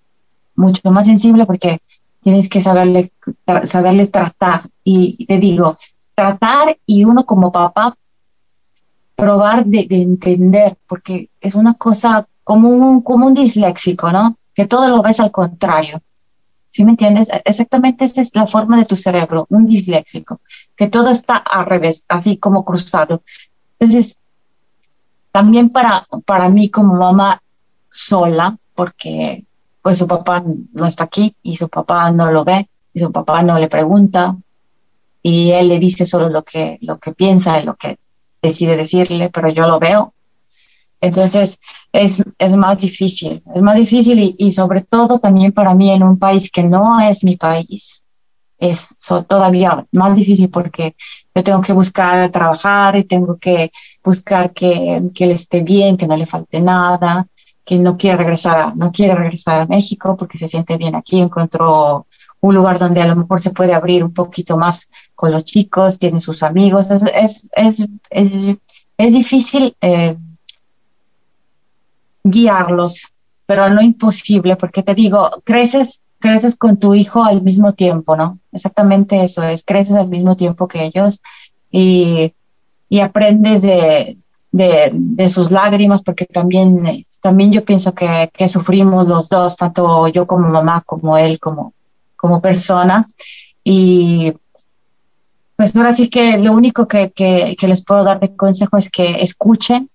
[0.57, 1.81] mucho más sensible porque
[2.21, 3.13] tienes que saberle,
[3.65, 4.63] saberle tratar.
[4.83, 5.77] Y te digo,
[6.15, 7.95] tratar y uno como papá
[9.17, 14.37] probar de, de, entender, porque es una cosa como un, como un disléxico, ¿no?
[14.55, 16.03] Que todo lo ves al contrario.
[16.69, 17.29] ¿Sí me entiendes?
[17.45, 20.41] Exactamente esa es la forma de tu cerebro, un disléxico,
[20.77, 23.23] que todo está al revés, así como cruzado.
[23.79, 24.17] Entonces,
[25.31, 27.41] también para, para mí como mamá
[27.91, 29.45] sola, porque
[29.83, 33.43] pues su papá no está aquí y su papá no lo ve y su papá
[33.43, 34.37] no le pregunta
[35.23, 37.99] y él le dice solo lo que, lo que piensa y lo que
[38.45, 40.13] decide decirle, pero yo lo veo.
[41.01, 41.59] Entonces
[41.93, 46.19] es, es más difícil, es más difícil y, sobre todo también para mí en un
[46.19, 48.05] país que no es mi país,
[48.59, 48.97] es
[49.29, 50.95] todavía más difícil porque
[51.35, 53.71] yo tengo que buscar trabajar y tengo que
[54.03, 57.27] buscar que, que él esté bien, que no le falte nada,
[57.65, 62.07] que no quiere regresar no quiere regresar a México porque se siente bien aquí, encontró
[62.47, 65.99] un lugar donde a lo mejor se puede abrir un poquito más con los chicos,
[65.99, 68.33] tiene sus amigos, es, es, es, es,
[68.99, 69.75] es difícil.
[69.81, 70.17] Eh,
[72.25, 73.13] guiarlos,
[73.47, 78.39] pero no imposible, porque te digo, creces, creces con tu hijo al mismo tiempo, ¿no?
[78.51, 81.21] Exactamente eso es, creces al mismo tiempo que ellos
[81.71, 82.33] y,
[82.89, 84.17] y aprendes de,
[84.51, 90.09] de, de, sus lágrimas, porque también, también yo pienso que, que, sufrimos los dos, tanto
[90.09, 91.75] yo como mamá, como él, como,
[92.25, 93.07] como persona.
[93.63, 94.33] Y
[95.57, 98.89] pues ahora sí que lo único que, que, que les puedo dar de consejo es
[98.91, 99.91] que escuchen,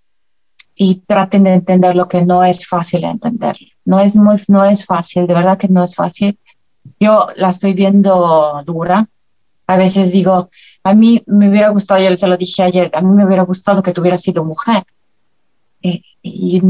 [0.76, 3.58] y traten de entender lo que no es fácil entender.
[3.84, 6.38] No es muy, no es fácil, de verdad que no es fácil.
[7.00, 9.08] Yo la estoy viendo dura.
[9.66, 10.50] A veces digo,
[10.84, 13.82] a mí me hubiera gustado, ya se lo dije ayer, a mí me hubiera gustado
[13.82, 14.84] que tú hubieras sido mujer.
[15.82, 16.62] Y, y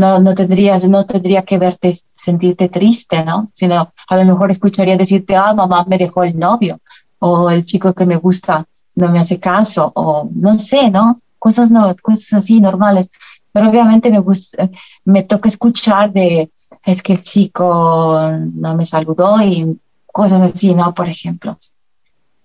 [0.00, 3.50] no, no tendrías, no tendría que verte sentirte triste, ¿no?
[3.52, 6.80] Sino a lo mejor escucharía decirte, ah, mamá me dejó el novio,
[7.18, 11.20] o el chico que me gusta no me hace caso, o no sé, ¿no?
[11.38, 13.10] Cosas no, cosas así normales
[13.52, 14.70] pero obviamente me gusta,
[15.04, 16.50] me toca escuchar de,
[16.84, 18.20] es que el chico
[18.54, 20.94] no me saludó y cosas así, ¿no?
[20.94, 21.58] Por ejemplo.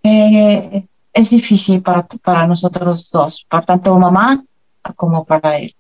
[0.04, 4.44] Eh, es difícil para, para nosotros dos, para tanto mamá
[4.96, 5.76] como para él.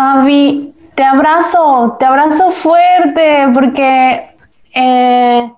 [0.00, 4.30] Fabi, te abrazo, te abrazo fuerte porque
[4.74, 5.52] eh,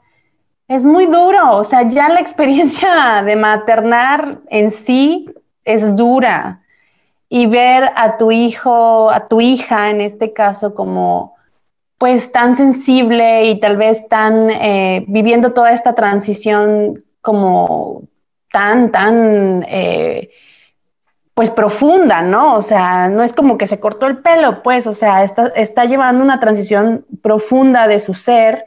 [0.67, 5.27] es muy duro, o sea, ya la experiencia de maternar en sí
[5.65, 6.61] es dura.
[7.29, 11.37] Y ver a tu hijo, a tu hija en este caso como
[11.97, 18.09] pues tan sensible y tal vez tan eh, viviendo toda esta transición como
[18.51, 20.31] tan, tan eh,
[21.35, 22.57] pues profunda, ¿no?
[22.57, 25.85] O sea, no es como que se cortó el pelo, pues, o sea, está, está
[25.87, 28.67] llevando una transición profunda de su ser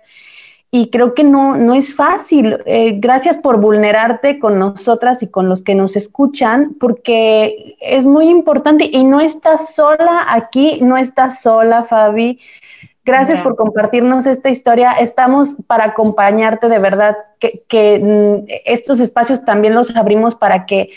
[0.72, 2.58] y creo que no, no es fácil.
[2.66, 8.30] Eh, gracias por vulnerarte con nosotras y con los que nos escuchan, porque es muy
[8.30, 12.40] importante y no estás sola aquí, no estás sola, Fabi.
[13.06, 14.94] Gracias por compartirnos esta historia.
[14.94, 20.90] Estamos para acompañarte de verdad, que, que mm, estos espacios también los abrimos para que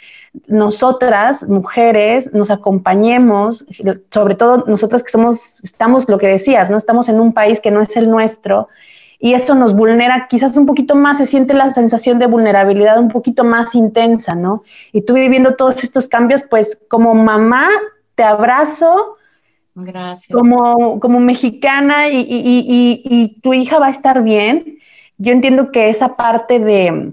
[0.47, 3.65] nosotras, mujeres, nos acompañemos,
[4.11, 6.77] sobre todo nosotras que somos, estamos, lo que decías, ¿no?
[6.77, 8.69] Estamos en un país que no es el nuestro
[9.19, 13.09] y eso nos vulnera quizás un poquito más, se siente la sensación de vulnerabilidad un
[13.09, 14.63] poquito más intensa, ¿no?
[14.93, 17.69] Y tú viviendo todos estos cambios, pues como mamá
[18.15, 19.17] te abrazo.
[19.75, 20.37] Gracias.
[20.37, 24.79] Como, como mexicana y, y, y, y tu hija va a estar bien.
[25.19, 27.13] yo entiendo que esa parte de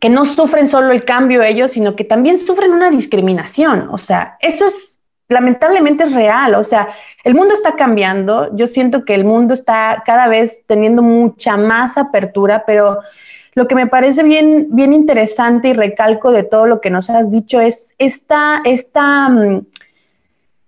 [0.00, 3.88] que no sufren solo el cambio ellos, sino que también sufren una discriminación.
[3.90, 4.98] O sea, eso es,
[5.28, 6.54] lamentablemente es real.
[6.54, 6.88] O sea,
[7.22, 8.48] el mundo está cambiando.
[8.56, 13.00] Yo siento que el mundo está cada vez teniendo mucha más apertura, pero
[13.54, 17.30] lo que me parece bien, bien interesante y recalco de todo lo que nos has
[17.30, 19.66] dicho es esta, esta, mm,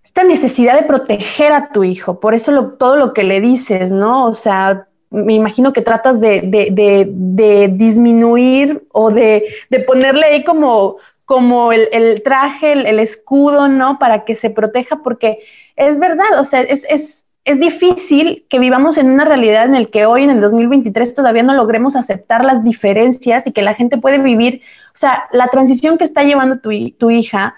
[0.04, 2.20] esta necesidad de proteger a tu hijo.
[2.20, 4.26] Por eso todo lo que le dices, ¿no?
[4.26, 9.44] O sea, me imagino que tratas de, disminuir o de,
[9.86, 13.98] ponerle ahí como, como el, traje, el, escudo, ¿no?
[13.98, 15.40] Para que se proteja, porque
[15.76, 19.84] es verdad, o sea, es, es, es difícil que vivamos en una realidad en la
[19.84, 23.98] que hoy, en el 2023, todavía no logremos aceptar las diferencias y que la gente
[23.98, 24.62] puede vivir,
[24.94, 27.54] o sea, la transición que está llevando tu, tu hija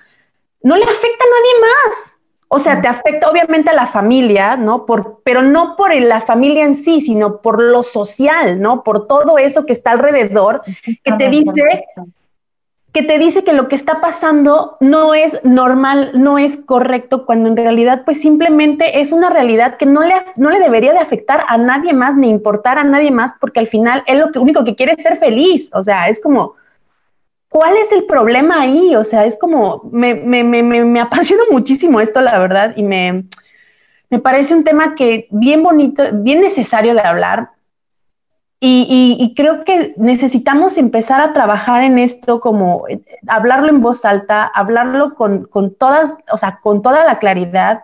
[0.62, 2.13] no le afecta a nadie más.
[2.54, 4.86] O sea, te afecta obviamente a la familia, ¿no?
[4.86, 8.84] Por, pero no por la familia en sí, sino por lo social, ¿no?
[8.84, 10.62] Por todo eso que está alrededor,
[11.02, 11.50] que te dice
[12.92, 17.48] que te dice que lo que está pasando no es normal, no es correcto, cuando
[17.48, 21.44] en realidad pues simplemente es una realidad que no le, no le debería de afectar
[21.48, 24.76] a nadie más ni importar a nadie más, porque al final él lo único que
[24.76, 26.54] quiere es ser feliz, o sea, es como,
[27.54, 28.96] ¿cuál es el problema ahí?
[28.96, 33.26] O sea, es como, me, me, me, me apasiona muchísimo esto, la verdad, y me,
[34.10, 37.50] me parece un tema que bien bonito, bien necesario de hablar.
[38.58, 44.04] Y, y, creo que necesitamos empezar a trabajar en esto, como eh, hablarlo en voz
[44.04, 47.82] alta, hablarlo con, con todas, o sea, con toda la claridad.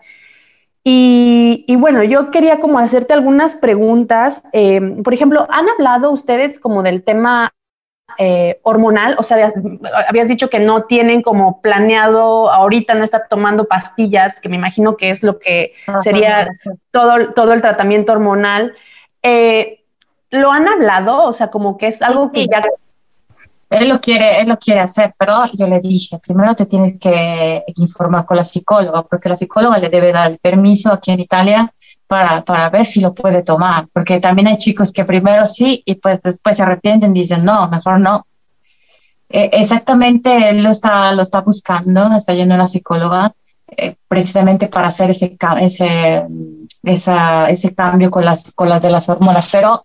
[0.82, 4.42] Y, y, bueno, yo quería como hacerte algunas preguntas.
[4.52, 7.52] Eh, por ejemplo, ¿han hablado ustedes como del tema
[8.18, 9.52] eh, hormonal, o sea,
[10.08, 14.96] habías dicho que no tienen como planeado, ahorita no está tomando pastillas, que me imagino
[14.96, 16.48] que es lo que sería
[16.90, 18.74] todo, todo el tratamiento hormonal.
[19.22, 19.80] Eh,
[20.30, 21.24] ¿Lo han hablado?
[21.24, 22.62] O sea, como que es algo que ya...
[23.70, 27.62] Él lo quiere, él lo quiere hacer, pero yo le dije, primero te tienes que
[27.76, 31.72] informar con la psicóloga, porque la psicóloga le debe dar el permiso aquí en Italia
[32.10, 35.94] para, para ver si lo puede tomar, porque también hay chicos que primero sí y
[35.94, 38.26] pues después se arrepienten, dicen no, mejor no.
[39.28, 43.32] Eh, exactamente, él lo está, lo está buscando, está yendo a la psicóloga
[43.76, 46.26] eh, precisamente para hacer ese, ese,
[46.82, 49.84] ese cambio con las, con las de las hormonas, pero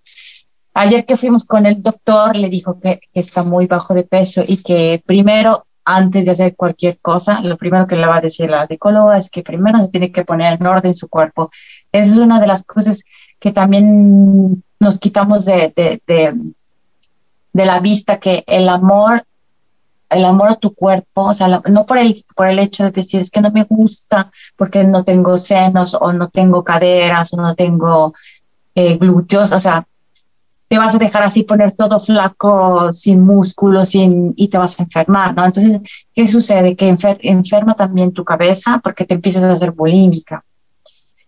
[0.73, 4.43] ayer que fuimos con el doctor le dijo que, que está muy bajo de peso
[4.47, 8.49] y que primero antes de hacer cualquier cosa, lo primero que le va a decir
[8.49, 11.51] la psicóloga es que primero se tiene que poner en orden su cuerpo
[11.99, 13.03] es una de las cosas
[13.39, 19.25] que también nos quitamos de, de, la vista, que el amor,
[20.09, 23.21] el amor a tu cuerpo, o sea, no por el, por el hecho de decir
[23.21, 27.55] es que no me gusta porque no tengo senos o no tengo caderas o no
[27.55, 28.13] tengo
[28.75, 29.87] eh, glúteos, o sea,
[30.67, 34.83] te vas a dejar así poner todo flaco, sin músculos, sin, y te vas a
[34.83, 35.45] enfermar, ¿no?
[35.45, 35.79] Entonces,
[36.13, 36.75] ¿qué sucede?
[36.75, 40.43] Que enferma también tu cabeza porque te empiezas a hacer bulímica.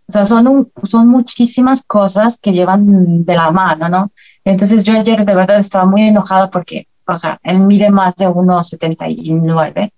[0.07, 4.11] O sea, son, son muchísimas cosas que llevan de la mano, ¿no?
[4.45, 8.27] Entonces yo ayer de verdad estaba muy enojada porque, o sea, él mide más de
[8.27, 9.91] 1,79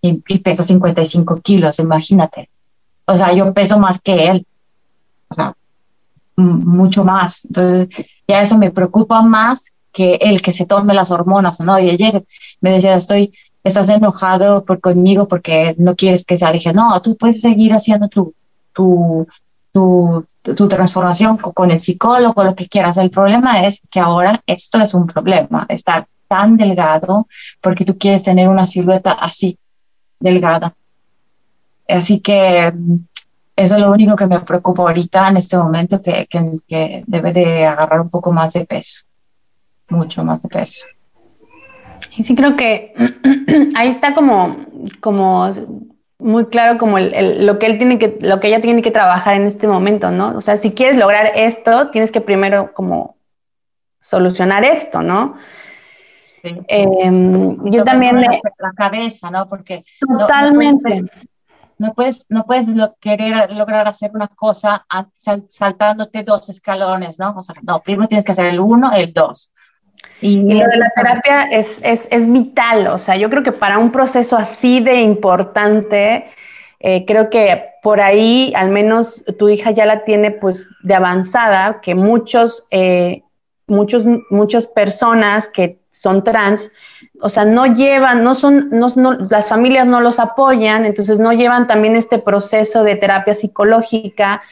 [0.00, 2.50] y, y pesa 55 kilos, imagínate.
[3.04, 4.46] O sea, yo peso más que él.
[5.28, 5.54] O sea,
[6.36, 7.44] mucho más.
[7.44, 7.88] Entonces,
[8.26, 11.78] ya eso me preocupa más que el que se tome las hormonas, ¿no?
[11.78, 12.24] Y ayer
[12.60, 13.32] me decía, estoy,
[13.62, 16.72] estás enojado por conmigo porque no quieres que se aleje.
[16.72, 18.34] No, tú puedes seguir haciendo tu,
[18.72, 19.26] tu,
[19.72, 22.98] tu, tu, transformación con el psicólogo, lo que quieras.
[22.98, 27.26] El problema es que ahora esto es un problema, estar tan delgado
[27.60, 29.58] porque tú quieres tener una silueta así,
[30.20, 30.74] delgada.
[31.88, 32.96] Así que mm,
[33.56, 37.32] eso es lo único que me preocupa ahorita en este momento, que, que, que debe
[37.32, 39.04] de agarrar un poco más de peso,
[39.88, 40.86] mucho más de peso.
[42.16, 42.94] Y sí creo que
[43.74, 44.56] ahí está como,
[45.00, 45.50] como
[46.22, 49.36] muy claro como el, lo que él tiene que, lo que ella tiene que trabajar
[49.36, 50.36] en este momento, ¿no?
[50.36, 53.16] O sea, si quieres lograr esto, tienes que primero como
[54.00, 55.36] solucionar esto, ¿no?
[56.24, 56.54] Sí.
[56.68, 59.46] Em, yo también la, la, cabeza, ¿no?
[59.48, 61.02] Porque totalmente.
[61.78, 62.68] No, puedes, no puedes
[63.00, 64.86] querer lograr hacer una cosa
[65.48, 67.34] saltándote dos escalones, ¿no?
[67.36, 69.50] O sea, no, primero tienes que hacer el uno, el dos.
[70.20, 73.78] Y, lo de la terapia es, es, es, vital, o sea, yo creo que para
[73.78, 76.26] un proceso así de importante,
[76.78, 81.80] eh, creo que por ahí al menos tu hija ya la tiene pues de avanzada,
[81.80, 83.22] que muchos, eh,
[83.66, 86.70] muchos, muchas personas que son trans,
[87.20, 91.32] o sea, no llevan, no son, no, no, las familias no los apoyan, entonces no
[91.32, 94.42] llevan también este proceso de terapia psicológica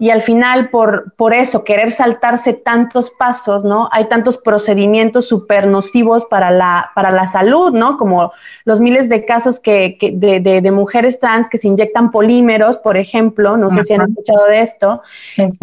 [0.00, 3.86] y al final por, por eso querer saltarse tantos pasos, ¿no?
[3.92, 7.98] Hay tantos procedimientos súper nocivos para la, para la salud, ¿no?
[7.98, 8.32] Como
[8.64, 13.58] los miles de casos que, de, de, mujeres trans que se inyectan polímeros, por ejemplo,
[13.58, 15.02] no sé si han escuchado de esto,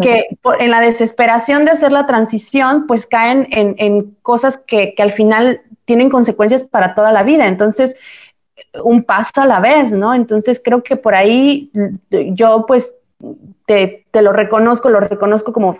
[0.00, 0.28] que
[0.60, 5.10] en la desesperación de hacer la transición, pues caen en, en cosas que, que al
[5.10, 7.48] final tienen consecuencias para toda la vida.
[7.48, 7.96] Entonces,
[8.84, 10.14] un paso a la vez, ¿no?
[10.14, 11.72] Entonces creo que por ahí
[12.10, 12.94] yo pues
[13.66, 15.74] te, lo reconozco, lo reconozco como,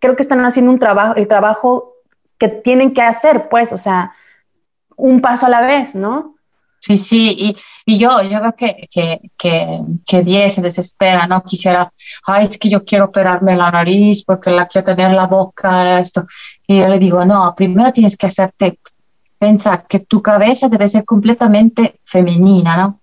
[0.00, 1.94] creo que están haciendo un trabajo, el trabajo
[2.38, 4.12] que tienen que hacer, pues, o sea,
[4.96, 6.34] un paso a la vez, ¿no?
[6.78, 11.42] Sí, sí, y, y yo, yo veo que, que, que, que 10 se desespera, ¿no?
[11.42, 11.90] Quisiera,
[12.26, 16.26] ay, es que yo quiero operarme la nariz porque la quiero tener la boca, esto.
[16.66, 18.78] Y yo le digo, no, primero tienes que hacerte
[19.38, 23.00] pensar que tu cabeza debe ser completamente femenina, ¿no?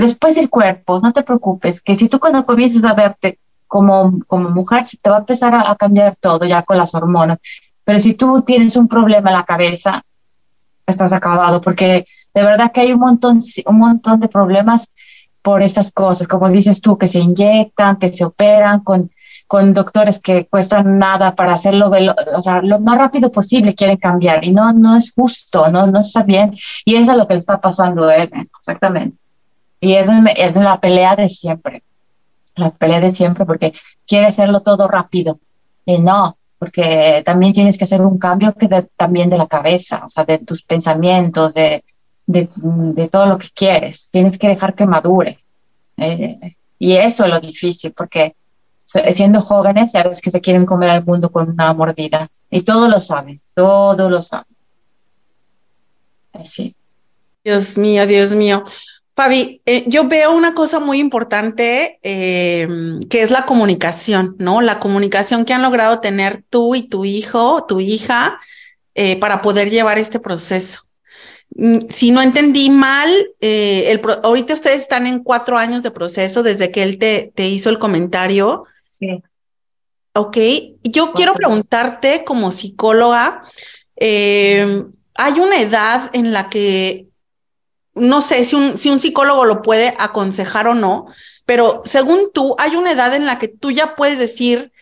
[0.00, 4.48] Después el cuerpo, no te preocupes, que si tú cuando comiences a verte como, como
[4.50, 7.38] mujer, te va a empezar a, cambiar todo ya con las hormonas.
[7.84, 10.02] Pero si tú tienes un problema en la cabeza,
[10.86, 14.88] estás acabado, porque de verdad que hay un montón, un montón de problemas
[15.42, 19.10] por esas cosas, como dices tú, que se inyectan, que se operan con,
[19.46, 21.92] con doctores que cuestan nada para hacerlo,
[22.34, 26.00] o sea, lo más rápido posible quieren cambiar y no, no es justo, no, no
[26.00, 26.56] está bien.
[26.84, 29.19] Y eso es lo que le está pasando a él, exactamente.
[29.80, 31.82] Y es, es la pelea de siempre,
[32.54, 33.72] la pelea de siempre porque
[34.06, 35.38] quiere hacerlo todo rápido.
[35.86, 40.08] Y no, porque también tienes que hacer un cambio que también de la cabeza, o
[40.08, 41.82] sea, de tus pensamientos, de,
[42.26, 44.10] de, todo lo que quieres.
[44.10, 45.38] Tienes que dejar que madure.
[45.96, 48.34] Eh, y eso es lo difícil, porque
[48.84, 52.30] siendo jóvenes, sabes que se quieren comer al mundo con una mordida.
[52.50, 54.46] Y todo lo saben, todo lo saben.
[56.32, 56.74] Así.
[57.44, 58.64] Dios mío, Dios mío.
[59.20, 62.66] Fabi, eh, yo veo una cosa muy importante eh,
[63.10, 64.62] que es la comunicación, ¿no?
[64.62, 68.40] La comunicación que han logrado tener tú y tu hijo, tu hija,
[68.94, 70.80] eh, para poder llevar este proceso.
[71.54, 73.10] Mm, si no entendí mal,
[73.40, 77.68] el ahorita ustedes están en cuatro años de proceso desde que él te, te hizo
[77.68, 78.64] el comentario.
[78.80, 79.22] Sí.
[80.14, 80.38] Ok,
[80.82, 83.42] yo quiero preguntarte como psicóloga,
[84.00, 87.09] ¿hay una edad en la que
[87.94, 91.06] no sé si un, si un psicólogo lo puede aconsejar o no,
[91.46, 94.72] pero según tú, hay una edad en la que tú ya puedes decir,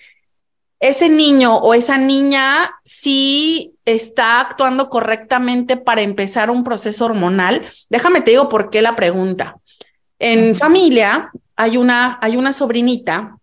[0.81, 7.67] ese niño o esa niña sí está actuando correctamente para empezar un proceso hormonal.
[7.89, 9.57] Déjame te digo por qué la pregunta.
[10.19, 13.39] En familia hay una, hay una sobrinita,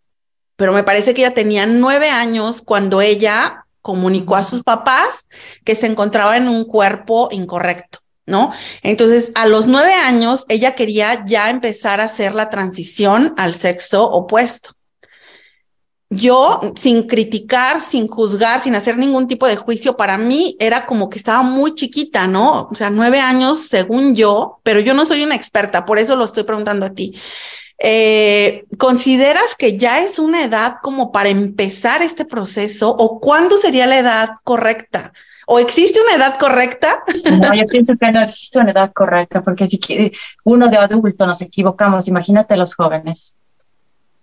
[0.56, 5.28] pero me parece que ella tenía nueve años cuando ella comunicó a sus papás
[5.64, 8.00] que se encontraba en un cuerpo incorrecto.
[8.26, 8.52] ¿No?
[8.82, 14.10] Entonces, a los nueve años, ella quería ya empezar a hacer la transición al sexo
[14.10, 14.72] opuesto.
[16.10, 21.10] Yo, sin criticar, sin juzgar, sin hacer ningún tipo de juicio, para mí era como
[21.10, 22.70] que estaba muy chiquita, ¿no?
[22.72, 26.26] O sea, nueve años, según yo, pero yo no soy una experta, por eso lo
[26.26, 27.16] estoy preguntando a ti.
[27.78, 33.88] Eh, ¿Consideras que ya es una edad como para empezar este proceso o cuándo sería
[33.88, 35.12] la edad correcta?
[35.48, 37.04] ¿O existe una edad correcta?
[37.40, 39.80] No, yo pienso que no existe una edad correcta, porque si
[40.44, 43.38] uno de adulto nos equivocamos, imagínate los jóvenes.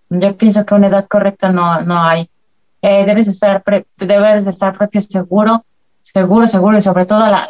[0.08, 2.28] Yo pienso que una edad correcta no, no hay.
[2.82, 3.62] Eh, debes, estar
[3.96, 5.64] debes estar propio seguro,
[6.00, 7.48] seguro, seguro, y sobre todo la,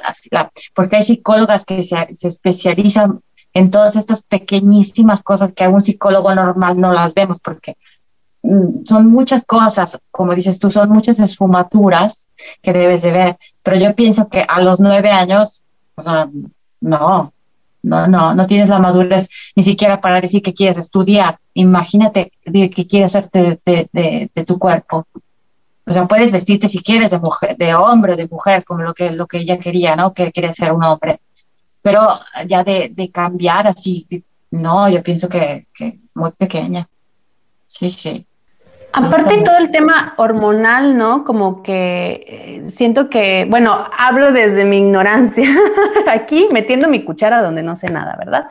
[0.75, 3.21] porque hay psicólogas que se, especializan
[3.55, 7.77] en todas estas pequeñísimas cosas que a un psicólogo normal no las vemos, porque
[8.85, 12.29] son muchas cosas, como dices tú, son muchas esfumaturas
[12.61, 13.39] que debes de ver.
[13.63, 15.63] Pero yo pienso que a los nueve años,
[15.95, 16.29] o sea,
[16.81, 17.33] no,
[17.83, 21.39] no, no, no tienes la madurez ni siquiera para decir que quieres estudiar.
[21.55, 25.07] Imagínate que quieres hacerte de, de, tu cuerpo.
[25.85, 29.11] O sea, puedes vestirte si quieres de mujer, de hombre de mujer, como lo que,
[29.11, 30.15] lo que ella quería, ¿no?
[30.15, 31.21] Que quería ser un hombre.
[31.83, 32.01] Pero
[32.47, 34.07] ya de, de cambiar así,
[34.53, 36.89] no, yo pienso que, que es muy pequeña.
[37.67, 38.27] Sí, sí.
[38.93, 41.25] Aparte todo el tema hormonal, ¿no?
[41.25, 45.49] Como que eh, siento que, bueno, hablo desde mi ignorancia,
[46.09, 48.49] aquí metiendo mi cuchara donde no sé nada, ¿verdad?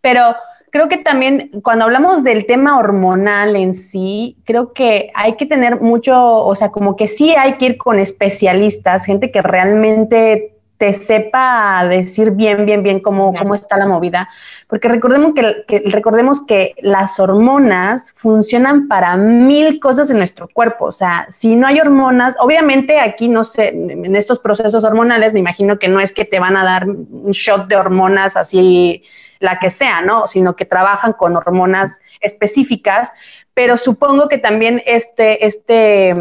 [0.00, 0.34] Pero
[0.70, 5.80] creo que también cuando hablamos del tema hormonal en sí, creo que hay que tener
[5.80, 10.92] mucho, o sea, como que sí hay que ir con especialistas, gente que realmente te
[10.92, 14.28] sepa decir bien, bien, bien cómo, cómo está la movida,
[14.66, 20.92] porque recordemos que, recordemos que las hormonas funcionan para mil cosas en nuestro cuerpo, o
[20.92, 25.78] sea, si no hay hormonas, obviamente aquí no sé, en estos procesos hormonales me imagino
[25.78, 29.04] que no es que te van a dar un shot de hormonas así
[29.44, 30.26] la que sea, ¿no?
[30.26, 33.12] Sino que trabajan con hormonas específicas.
[33.52, 36.14] Pero supongo que también este, este,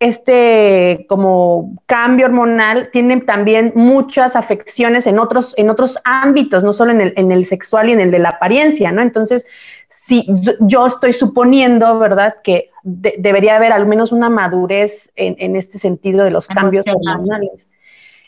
[0.00, 6.92] este como cambio hormonal tiene también muchas afecciones en otros, en otros ámbitos, no solo
[6.92, 9.02] en el, en el sexual y en el de la apariencia, ¿no?
[9.02, 9.44] Entonces,
[9.88, 10.26] si
[10.60, 16.30] yo estoy suponiendo, ¿verdad?, que debería haber al menos una madurez en, este sentido de
[16.30, 17.68] los cambios hormonales.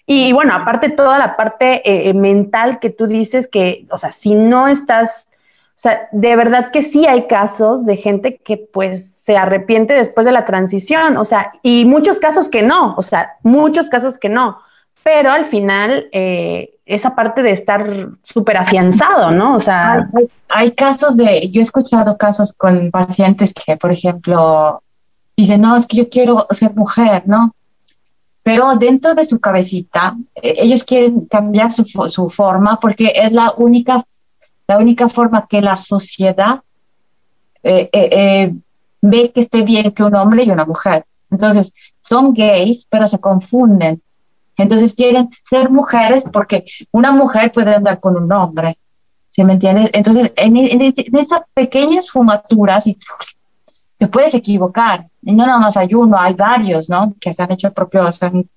[0.07, 4.35] Y, bueno, aparte toda la parte eh, mental que tú dices que, o sea, si
[4.35, 5.29] no estás,
[5.81, 10.27] o sea, de verdad que sí hay casos de gente que pues se arrepiente después
[10.27, 14.29] de la transición, o sea, y muchos casos que no, o sea, muchos casos que
[14.29, 14.59] no,
[15.03, 19.55] pero al final eh, esa parte de estar súper afianzado, ¿no?
[19.55, 20.07] O sea...
[20.51, 24.83] Hay, casos de, yo he escuchado casos con pacientes que, por ejemplo,
[25.35, 27.55] dicen, no, es que yo quiero ser mujer, ¿no?
[28.43, 33.55] Pero dentro de su cabecita, eh, ellos quieren cambiar su, su forma porque es la
[33.57, 34.05] única,
[34.71, 36.61] la única forma que la sociedad
[37.63, 38.55] eh,
[39.03, 41.05] ve que esté bien que un hombre y una mujer.
[41.31, 44.01] Entonces, son gays, pero se confunden.
[44.57, 48.79] Entonces quieren ser mujeres porque una mujer puede andar con un hombre.
[49.31, 49.91] ¿Sí me entiendes?
[49.93, 52.99] Entonces, en, esas pequeñas fumaturas y
[53.97, 55.07] te puedes equivocar.
[55.23, 57.15] Y no nada más hay uno, hay varios, ¿no?
[57.21, 58.49] Que se han hecho propios, se han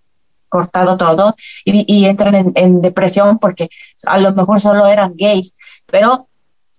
[0.49, 1.35] cortado todo
[1.65, 3.69] y, entran en, en, depresión porque
[4.05, 5.55] a lo mejor solo eran gays,
[5.93, 6.27] pero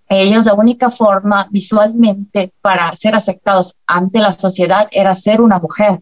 [0.09, 6.01] ellos la única forma visualmente para ser aceptados ante la sociedad era ser una mujer.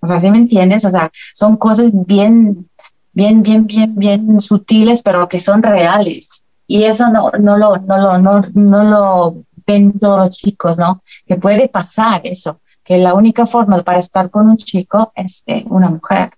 [0.00, 0.86] O sea, ¿sí me entiendes?
[0.86, 2.66] O sea, son cosas bien,
[3.12, 6.42] bien, bien, bien, bien sutiles, pero que son reales.
[6.66, 9.36] Y eso no, no, lo, no, lo, no, no lo
[9.66, 11.02] ven todos los chicos, ¿no?
[11.26, 15.66] Que puede pasar eso, que la única forma para estar con un chico es eh,
[15.68, 16.30] una mujer.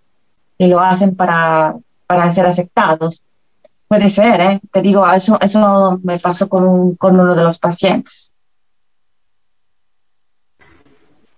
[0.58, 1.76] Y lo hacen para,
[2.08, 3.22] para ser aceptados.
[3.88, 4.60] Puede ser, ¿eh?
[4.72, 8.32] Te digo, eso, eso me pasó con, con uno de los pacientes.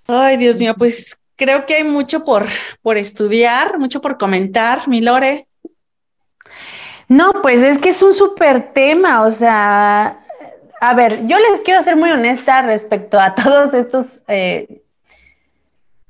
[0.06, 2.46] Ay, Dios mío, pues creo que hay mucho por,
[2.80, 5.46] por estudiar, mucho por comentar, mi Lore.
[7.08, 10.18] No, pues es que es un súper tema, o sea,
[10.80, 14.82] a ver, yo les quiero ser muy honesta respecto a todos estos, eh,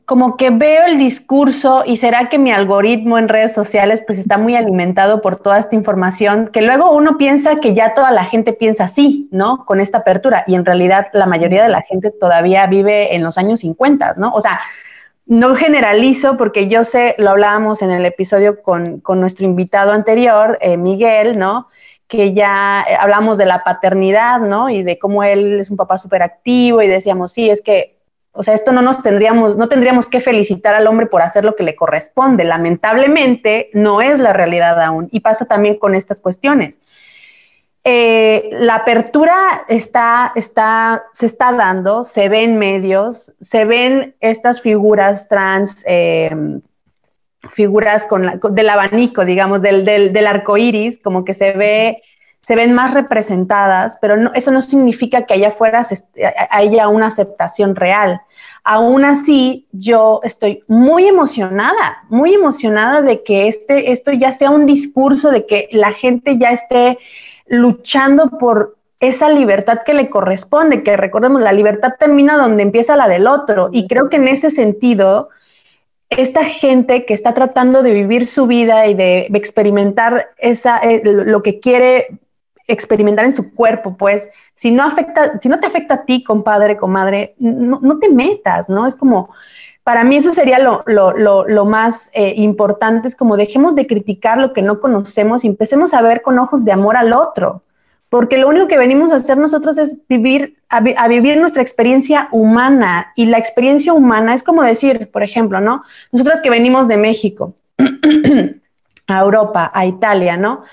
[0.08, 4.38] como que veo el discurso y será que mi algoritmo en redes sociales pues está
[4.38, 8.54] muy alimentado por toda esta información, que luego uno piensa que ya toda la gente
[8.54, 9.66] piensa así, ¿no?
[9.66, 13.36] Con esta apertura y en realidad la mayoría de la gente todavía vive en los
[13.36, 14.32] años 50, ¿no?
[14.32, 14.60] O sea,
[15.26, 20.78] no generalizo porque yo sé, lo hablábamos en el episodio con, nuestro invitado anterior, eh,
[20.78, 21.68] Miguel, ¿no?
[22.06, 24.70] Que ya eh, hablamos de la paternidad, ¿no?
[24.70, 27.97] Y de cómo él es un papá súper activo y decíamos, sí, es que,
[28.38, 31.56] o sea, esto no nos tendríamos, no tendríamos que felicitar al hombre por hacer lo
[31.56, 32.44] que le corresponde.
[32.44, 36.78] Lamentablemente no es la realidad aún y pasa también con estas cuestiones.
[37.82, 45.26] Eh, la apertura está, está, se está dando, se ven medios, se ven estas figuras
[45.26, 46.30] trans, eh,
[47.50, 52.02] figuras con del abanico, digamos, del, del, arco iris, como que se ve,
[52.40, 55.82] se ven más representadas, pero eso no significa que allá afuera
[56.50, 58.20] haya una aceptación real.
[58.70, 64.66] Aún así, yo estoy muy emocionada, muy emocionada de que este, esto ya sea un
[64.66, 66.98] discurso, de que la gente ya esté
[67.46, 73.08] luchando por esa libertad que le corresponde, que recordemos, la libertad termina donde empieza la
[73.08, 73.70] del otro.
[73.72, 75.30] Y creo que en ese sentido,
[76.10, 81.42] esta gente que está tratando de vivir su vida y de experimentar esa, eh, lo
[81.42, 82.18] que quiere
[82.68, 86.76] experimentar en su cuerpo, pues, si no afecta, si no te afecta a ti, compadre,
[86.76, 88.86] comadre, no, no te metas, ¿no?
[88.86, 89.30] Es como,
[89.88, 94.36] para mí eso sería lo, lo, lo, más eh, importante, es como dejemos de criticar
[94.36, 97.62] lo que no conocemos y empecemos a ver con ojos de amor al otro,
[98.10, 103.12] porque lo único que venimos a hacer nosotros es vivir, a, vivir nuestra experiencia humana
[103.16, 105.82] y la experiencia humana es como decir, por ejemplo, ¿no?
[106.12, 107.54] Nosotros que venimos de México
[109.06, 110.64] a Europa, a Italia, ¿no?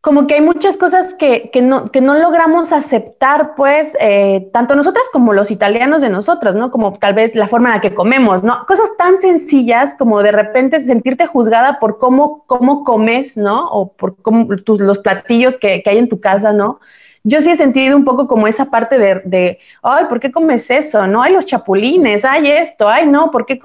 [0.00, 5.04] Como que hay muchas cosas que, no, que no logramos aceptar, pues, eh, tanto nosotras
[5.12, 6.70] como los italianos de nosotras, ¿no?
[6.70, 8.64] Como tal vez la forma en la que comemos, ¿no?
[8.66, 13.68] Cosas tan sencillas como de repente sentirte juzgada por cómo, cómo comes, ¿no?
[13.70, 16.78] O por cómo, tus, los platillos que, que hay en tu casa, ¿no?
[17.24, 20.70] Yo sí he sentido un poco como esa parte de, de, ay, ¿por qué comes
[20.70, 21.06] eso?
[21.08, 23.60] No, hay los chapulines, hay esto, ay, no, ¿por qué?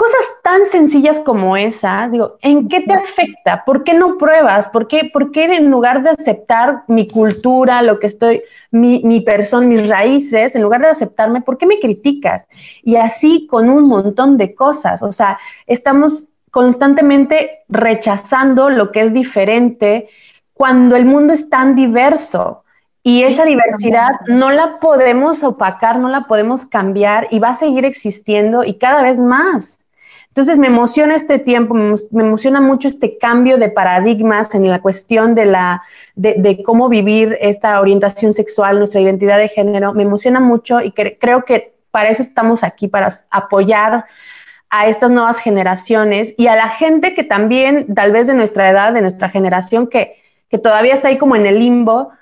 [0.00, 3.64] Cosas tan sencillas como esas, digo, ¿en qué te afecta?
[3.66, 4.70] ¿Por qué no pruebas?
[4.70, 8.40] ¿Por qué, por qué en lugar de aceptar mi cultura, lo que estoy,
[8.70, 12.46] mi, mi persona, mis raíces, en lugar de aceptarme, ¿por qué me criticas?
[12.82, 19.12] Y así con un montón de cosas, o sea, estamos constantemente rechazando lo que es
[19.12, 20.08] diferente
[20.54, 22.64] cuando el mundo es tan diverso.
[23.02, 27.84] Y esa diversidad no la podemos opacar, no la podemos cambiar y va a seguir
[27.84, 29.79] existiendo y cada vez más.
[30.40, 35.34] Entonces me emociona este tiempo, me, emociona mucho este cambio de paradigmas en la cuestión
[35.34, 35.82] de, la,
[36.14, 39.92] de, cómo vivir esta orientación sexual, nuestra identidad de género.
[39.92, 44.06] Me emociona mucho y creo que para eso estamos aquí, para apoyar
[44.70, 48.94] a estas nuevas generaciones y a la gente que también, tal vez de nuestra edad,
[48.94, 52.12] de nuestra generación, que, que todavía está ahí como en el limbo,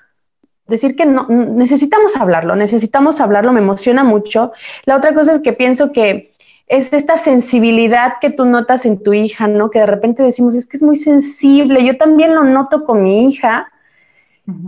[0.67, 4.51] decir que no, necesitamos hablarlo, necesitamos hablarlo, me emociona mucho.
[4.87, 6.33] La otra cosa es que pienso que
[6.69, 9.71] es esta sensibilidad que tú notas en tu hija, ¿no?
[9.71, 13.29] Que de repente decimos, es que es muy sensible, yo también lo noto con mi
[13.29, 13.69] hija.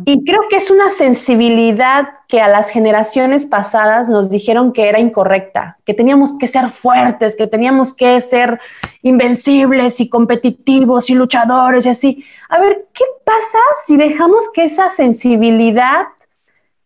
[0.04, 5.00] Y creo que es una sensibilidad que a las generaciones pasadas nos dijeron que era
[5.00, 8.60] incorrecta, que teníamos que ser fuertes, que teníamos que ser
[9.00, 12.24] invencibles y competitivos y luchadores y así.
[12.50, 16.08] A ver, ¿qué pasa si dejamos que esa sensibilidad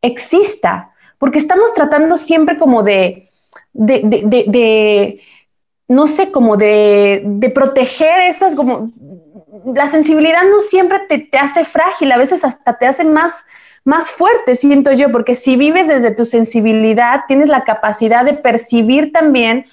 [0.00, 0.92] exista?
[1.18, 3.23] Porque estamos tratando siempre como de,
[3.74, 5.20] de, de, de,
[5.88, 8.88] no sé, como de, de proteger esas, como
[9.66, 13.44] la sensibilidad no siempre te, te, hace frágil, a veces hasta te hace más,
[13.84, 19.12] más fuerte, siento yo, porque si vives desde tu sensibilidad, tienes la capacidad de percibir
[19.12, 19.66] también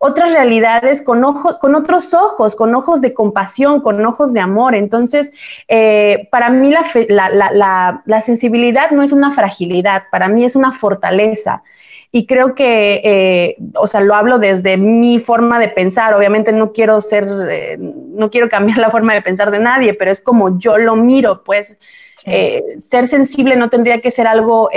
[0.00, 4.74] otras realidades con ojos, con otros ojos, con ojos de compasión, con ojos de amor.
[4.74, 5.32] Entonces,
[5.66, 10.54] eh, para mí la, la, la, la, sensibilidad no es una fragilidad, para mí es
[10.54, 11.62] una fortaleza.
[12.10, 16.14] Y creo que, eh, o sea, lo hablo desde mi forma de pensar.
[16.14, 20.10] Obviamente no quiero ser, eh, no quiero cambiar la forma de pensar de nadie, pero
[20.10, 21.76] es como yo lo miro, pues
[22.24, 24.70] eh, ser sensible no tendría que ser algo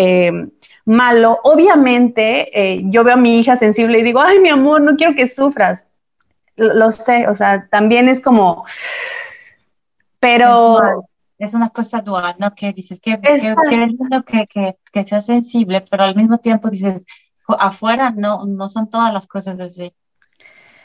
[0.85, 1.39] malo.
[1.43, 5.27] Obviamente, yo veo a mi hija sensible y digo, ay, mi amor, no quiero que
[5.27, 5.85] sufras.
[6.57, 8.65] Lo, sé, o sea, también es como,
[10.19, 11.07] pero
[11.41, 12.53] es una cosa dual, ¿no?
[12.53, 13.55] Que dices que, que,
[14.27, 17.05] que, que, que, sea sensible, pero al mismo tiempo dices,
[17.47, 19.91] afuera no, no son todas las cosas así.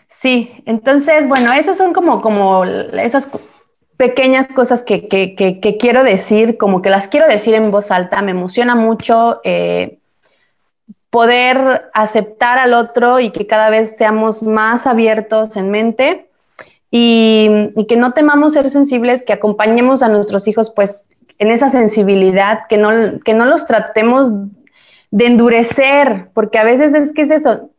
[0.08, 3.28] Sí, entonces, bueno, esas son como, como esas
[3.98, 8.30] pequeñas cosas que, que, quiero decir, como que las quiero decir en voz alta, me
[8.30, 9.98] emociona mucho eh,
[11.10, 16.25] poder aceptar al otro y que cada vez seamos más abiertos en mente
[16.90, 17.48] y,
[17.88, 21.08] que no temamos ser sensibles, que acompañemos a nuestros hijos pues
[21.38, 24.32] en esa sensibilidad, que no, que no los tratemos
[25.10, 27.70] de endurecer, porque a veces es que es eso,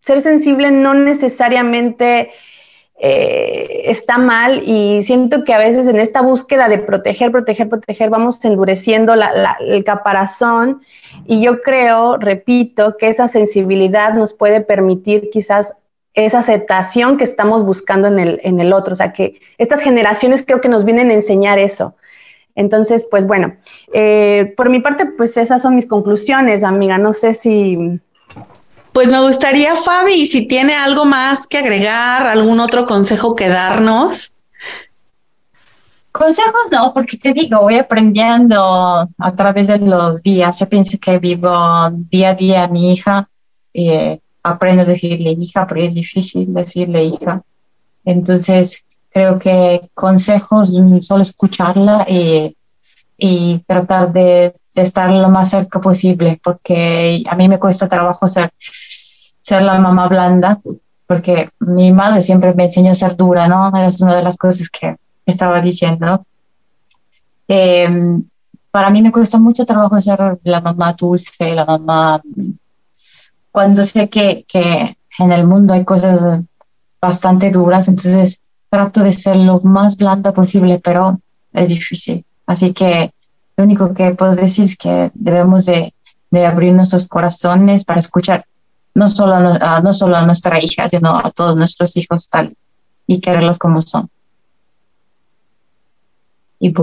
[0.00, 2.30] ser sensible no necesariamente
[2.98, 8.08] eh, está mal y siento que a veces en esta búsqueda de proteger, proteger, proteger,
[8.08, 10.80] vamos endureciendo el caparazón
[11.26, 15.74] y yo creo, repito, que esa sensibilidad nos puede permitir quizás
[16.16, 18.94] esa aceptación que estamos buscando en el, en el otro.
[18.94, 21.94] O sea, que estas generaciones creo que nos vienen a enseñar eso.
[22.54, 23.54] Entonces, pues bueno,
[23.92, 26.96] eh, por mi parte, pues esas son mis conclusiones, amiga.
[26.96, 28.00] No sé si...
[28.92, 34.32] Pues me gustaría, Fabi, si tiene algo más que agregar, algún otro consejo que darnos.
[36.12, 40.58] Consejos no, porque te digo, voy aprendiendo a través de los días.
[40.58, 41.50] Yo pienso que vivo
[42.10, 43.28] día a día a mi hija.
[43.74, 47.42] Eh, aprendo a decirle hija, porque es difícil decirle hija.
[48.04, 50.72] Entonces, creo que consejos,
[51.02, 52.56] solo escucharla y,
[53.18, 58.52] y tratar de, estar lo más cerca posible, porque a mí me cuesta trabajo ser,
[59.40, 60.60] ser la mamá blanda,
[61.06, 63.72] porque mi madre siempre me enseñó a ser dura, ¿no?
[63.86, 66.26] Es una de las cosas que estaba diciendo.
[67.48, 68.22] Em,
[68.70, 72.20] para mí me cuesta mucho trabajo ser la mamá dulce, la mamá
[73.56, 76.42] cuando sé que, que en el mundo hay cosas
[77.00, 78.38] bastante duras, entonces
[78.68, 81.22] trato de ser lo más blanda posible, pero
[81.54, 82.22] es difícil.
[82.46, 83.14] Así que
[83.56, 85.94] lo único que puedo decir es que debemos de,
[86.30, 88.44] de abrir nuestros corazones para escuchar
[88.92, 92.54] no solo a, no solo a nuestra hija, sino a todos nuestros hijos tal
[93.06, 94.10] y quererlos como son.
[96.58, 96.74] Y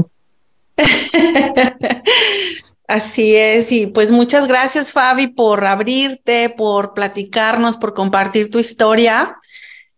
[2.88, 9.38] Así es, y pues muchas gracias Fabi por abrirte, por platicarnos, por compartir tu historia.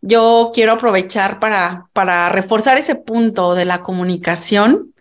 [0.01, 4.93] Yo quiero aprovechar para, para reforzar ese punto de la comunicación.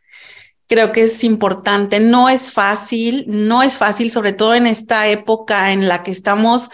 [0.67, 5.73] Creo que es importante, no es fácil, no es fácil, sobre todo en esta época
[5.73, 6.71] en la que estamos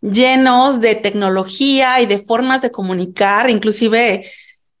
[0.00, 4.30] llenos de tecnología y de formas de comunicar, inclusive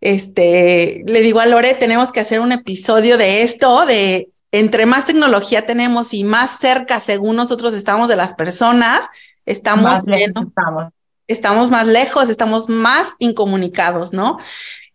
[0.00, 5.04] este, le digo a Lore, tenemos que hacer un episodio de esto, de entre más
[5.04, 9.06] tecnología tenemos y más cerca, según nosotros estamos de las personas,
[9.46, 10.92] estamos, más lejos estamos.
[11.26, 14.38] estamos más lejos, estamos más incomunicados, ¿no?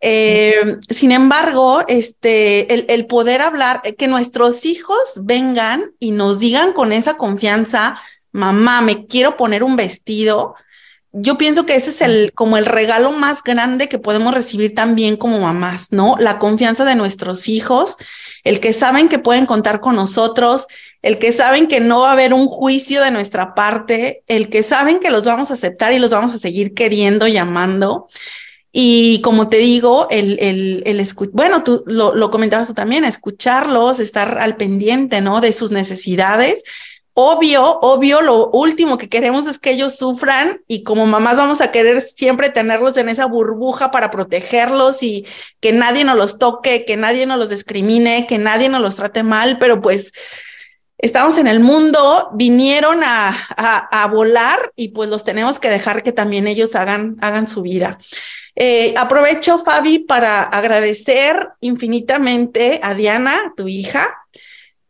[0.00, 6.40] Eh, sin embargo, este, el, el, poder hablar, eh, que nuestros hijos vengan y nos
[6.40, 7.98] digan con esa confianza,
[8.30, 10.56] mamá, me quiero poner un vestido.
[11.12, 15.16] Yo pienso que ese es el, como el regalo más grande que podemos recibir también
[15.16, 16.16] como mamás, ¿no?
[16.18, 17.96] La confianza de nuestros hijos,
[18.44, 20.66] el que saben que pueden contar con nosotros,
[21.02, 24.62] el que saben que no va a haber un juicio de nuestra parte, el que
[24.62, 28.06] saben que los vamos a aceptar y los vamos a seguir queriendo y amando.
[28.70, 34.00] Y como te digo, el, el, el bueno, tú lo, lo comentabas tú también, escucharlos,
[34.00, 35.40] estar al pendiente, ¿no?
[35.40, 36.64] De sus necesidades.
[37.16, 41.70] Obvio, obvio, lo último que queremos es que ellos sufran y como mamás vamos a
[41.70, 45.24] querer siempre tenerlos en esa burbuja para protegerlos y
[45.60, 49.22] que nadie nos los toque, que nadie nos los discrimine, que nadie nos los trate
[49.22, 50.12] mal, pero pues
[50.98, 56.02] estamos en el mundo, vinieron a, a, a volar y pues los tenemos que dejar
[56.02, 57.96] que también ellos hagan, hagan su vida.
[58.56, 64.08] Eh, aprovecho, Fabi, para agradecer infinitamente a Diana, tu hija,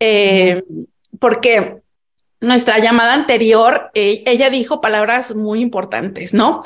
[0.00, 0.62] eh,
[1.18, 1.83] porque
[2.44, 6.62] nuestra llamada anterior, eh, ella dijo palabras muy importantes, ¿no?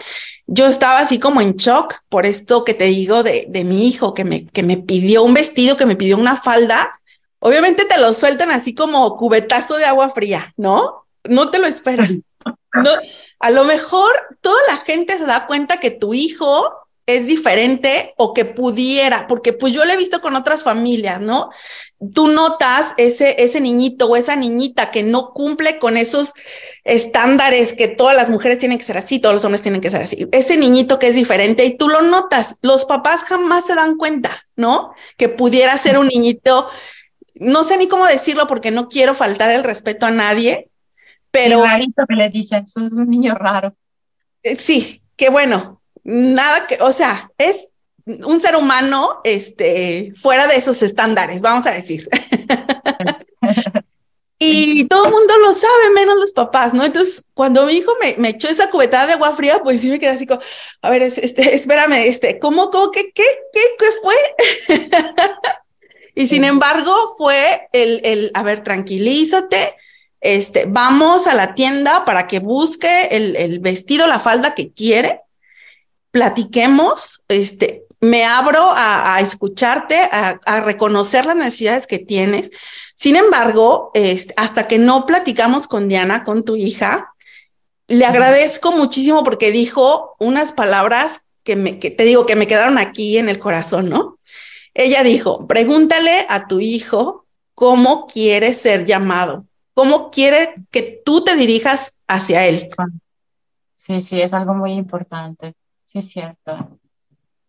[0.46, 4.14] Yo estaba así como en shock por esto que te digo de, de mi hijo,
[4.14, 7.00] que me, que me pidió un vestido, que me pidió una falda.
[7.38, 11.06] Obviamente te lo sueltan así como cubetazo de agua fría, ¿no?
[11.24, 12.12] No te lo esperas.
[12.74, 12.90] No,
[13.40, 14.10] a lo mejor
[14.40, 16.70] toda la gente se da cuenta que tu hijo
[17.08, 21.48] es diferente o que pudiera, porque pues yo lo he visto con otras familias, ¿no?
[22.12, 26.34] Tú notas ese, ese niñito o esa niñita que no cumple con esos
[26.84, 30.02] estándares que todas las mujeres tienen que ser así, todos los hombres tienen que ser
[30.02, 30.28] así.
[30.32, 32.56] Ese niñito que es diferente y tú lo notas.
[32.60, 34.92] Los papás jamás se dan cuenta, ¿no?
[35.16, 36.68] Que pudiera ser un niñito,
[37.36, 40.68] no sé ni cómo decirlo porque no quiero faltar el respeto a nadie,
[41.30, 41.64] pero...
[41.64, 43.74] rarito que le dicen, es un niño raro.
[44.42, 45.77] Eh, sí, qué bueno,
[46.08, 47.68] nada que, o sea, es
[48.06, 52.08] un ser humano este, fuera de esos estándares, vamos a decir.
[54.38, 56.82] y todo el mundo lo sabe, menos los papás, ¿no?
[56.82, 59.98] Entonces, cuando mi hijo me, me, echó esa cubetada de agua fría, pues sí me
[59.98, 60.40] quedé así como,
[60.80, 64.78] a ver, este, espérame, este, ¿cómo, cómo, qué, qué, qué, qué fue?
[66.14, 69.76] y sin embargo, fue el, el, a ver, tranquilízate,
[70.22, 75.20] este, vamos a la tienda para que busque el, el vestido, la falda que quiere
[76.18, 82.50] platiquemos, este, me abro a, escucharte, a, reconocer las necesidades que tienes.
[82.96, 87.14] Sin embargo, este, hasta que no platicamos con Diana, con tu hija,
[87.86, 92.78] le agradezco muchísimo porque dijo unas palabras que, me, que te digo que me quedaron
[92.78, 94.18] aquí en el corazón, ¿no?
[94.74, 101.36] Ella dijo, pregúntale a tu hijo cómo quiere ser llamado, cómo quiere que tú te
[101.36, 102.70] dirijas hacia él.
[103.76, 105.54] Sí, sí, es algo muy importante.
[105.90, 106.78] Sí, es cierto.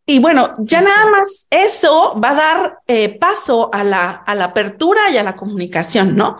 [0.05, 4.45] Y bueno, ya nada más eso va a dar eh, paso a la, a la
[4.45, 6.37] apertura y a la comunicación, ¿no?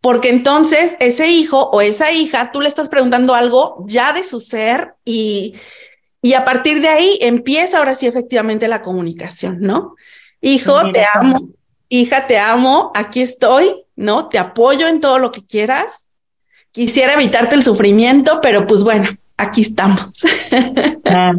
[0.00, 4.40] Porque entonces ese hijo o esa hija, tú le estás preguntando algo ya de su
[4.40, 5.54] ser y,
[6.20, 9.94] y a partir de ahí empieza ahora sí efectivamente la comunicación, ¿no?
[10.40, 11.48] Hijo, te amo,
[11.88, 14.28] hija, te amo, aquí estoy, ¿no?
[14.28, 16.08] Te apoyo en todo lo que quieras.
[16.70, 20.10] Quisiera evitarte el sufrimiento, pero pues bueno, aquí estamos.
[20.52, 21.32] Eh,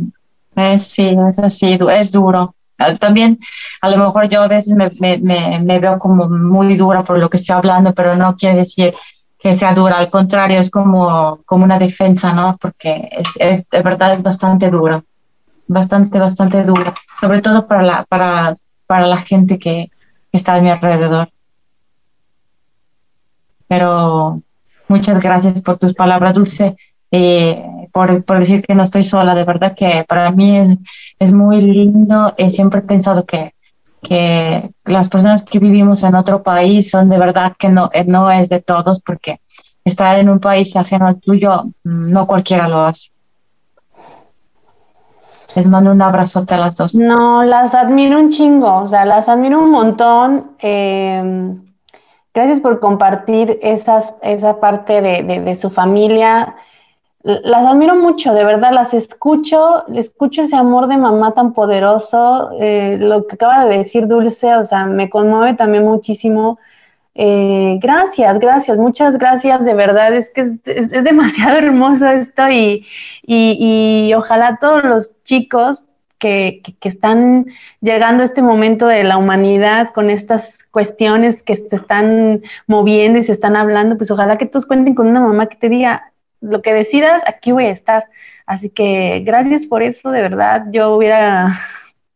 [0.56, 2.54] eh, sí, es así, es duro.
[2.80, 3.40] Ah, también
[3.82, 7.28] a lo mejor yo a veces me, me, me, veo como muy dura por lo
[7.30, 8.94] que estoy hablando, pero no quiere decir
[9.40, 12.58] que sea dura, al contrario, es como, como una defensa, ¿no?
[12.58, 15.04] Porque es, es de verdad es bastante duro,
[15.68, 19.90] bastante, bastante duro, sobre todo para la, para, para la gente que
[20.32, 21.30] está a mi alrededor.
[23.68, 24.42] Pero
[24.88, 26.78] muchas gracias por tus palabras, Dulce.
[27.12, 30.78] Eh, por, por, decir que no estoy sola, de verdad que para mí
[31.20, 32.34] es, muy lindo.
[32.38, 33.54] Eh, siempre he pensado que,
[34.02, 38.32] que las personas que vivimos en otro país son de verdad que no, eh, no
[38.32, 39.42] es de todos, porque
[39.84, 43.12] estar en un país ajeno al tuyo, mm, no cualquiera lo hace.
[45.56, 46.94] Les mando un abrazote a las dos.
[46.94, 50.52] No, las admiro un chingo, o sea, las admiro un montón.
[50.60, 51.56] Eh,
[52.34, 56.56] gracias por compartir esas, esa parte de, de, de su familia
[57.24, 62.98] las admiro mucho, de verdad, las escucho, escucho ese amor de mamá tan poderoso, eh,
[63.00, 66.60] lo que acaba de decir Dulce, o sea, me conmueve también muchísimo.
[67.16, 72.86] Eh, gracias, gracias, muchas gracias, de verdad, es que es, demasiado hermoso esto y,
[73.26, 75.84] y, ojalá todos los chicos
[76.20, 77.48] que, que, están
[77.82, 83.24] llegando a este momento de la humanidad con estas cuestiones que se están moviendo y
[83.24, 86.12] se están hablando, pues ojalá que todos cuenten con una mamá que te diga,
[86.42, 88.06] lo que decidas, aquí voy a estar.
[88.46, 90.66] Así que gracias por eso, de verdad.
[90.72, 91.60] Yo hubiera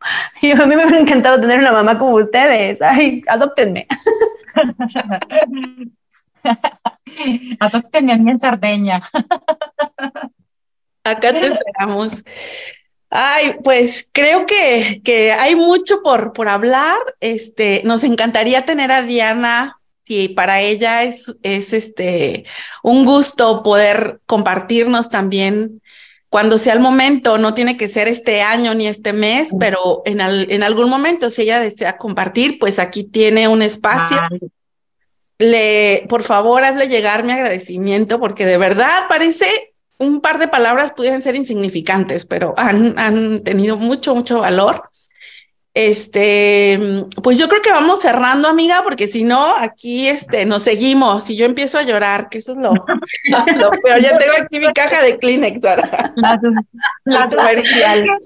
[0.42, 2.82] Y a mí me hubiera encantado tener una mamá como ustedes.
[2.82, 3.88] Ay, adoptenme.
[7.60, 9.02] adoptenme a mí en Sardeña.
[11.04, 12.24] Acá te esperamos.
[13.10, 16.98] Ay, pues creo que, que hay mucho por, por hablar.
[17.20, 19.81] Este, nos encantaría tener a Diana
[20.12, 22.44] si para ella es, es este,
[22.84, 25.82] un gusto poder compartirnos también
[26.28, 30.20] cuando sea el momento, no tiene que ser este año ni este mes, pero en,
[30.20, 34.18] en algún momento, si ella desea compartir, pues aquí tiene un espacio.
[35.38, 39.46] Le, por favor, hazle llegar mi agradecimiento, porque de verdad parece
[39.98, 44.90] un par de palabras pudieran ser insignificantes, pero han, han tenido mucho, mucho valor.
[45.74, 51.30] Este, pues yo creo que vamos cerrando, amiga, porque si no, aquí este, nos seguimos
[51.30, 52.74] y yo empiezo a llorar, que eso es lo,
[53.84, 54.02] peor.
[54.02, 56.14] Ya tengo aquí mi caja de Kleenex para
[57.06, 58.08] la, comercial.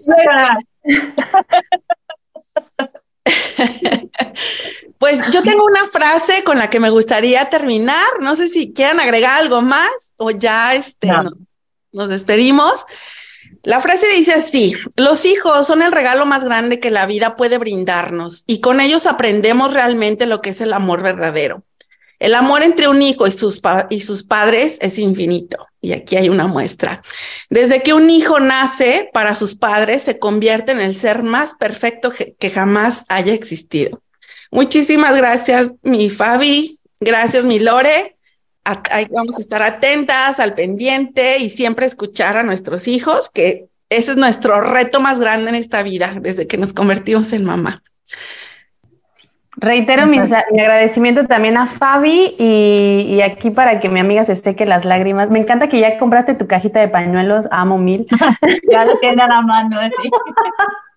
[4.97, 8.05] Pues yo tengo una frase con la que me gustaría terminar.
[8.21, 11.09] No sé si quieran agregar algo más o ya este,
[11.91, 12.85] nos despedimos.
[13.65, 17.57] La frase dice así, los hijos son el regalo más grande que la vida puede
[17.57, 21.63] brindarnos y con ellos aprendemos realmente lo que es el amor verdadero.
[22.19, 25.67] El amor entre un hijo y sus, y sus padres es infinito.
[25.81, 27.01] Y aquí hay una muestra.
[27.49, 32.11] Desde que un hijo nace para sus padres, se convierte en el ser más perfecto
[32.11, 33.99] que jamás haya existido.
[34.51, 36.79] Muchísimas gracias, mi Fabi.
[36.99, 38.14] Gracias, mi Lore
[39.11, 44.17] vamos a estar atentas, al pendiente y siempre escuchar a nuestros hijos, que ese es
[44.17, 47.81] nuestro reto más grande en esta vida, desde que nos convertimos en mamá.
[49.57, 54.83] Reitero mi, agradecimiento también a Fabi y, aquí para que mi amiga se seque las
[54.83, 55.29] lágrimas.
[55.29, 58.05] Me encanta que ya compraste tu cajita de pañuelos, amo mil.
[58.71, 59.79] ya lo tiene a la mano.
[60.01, 60.09] ¿sí?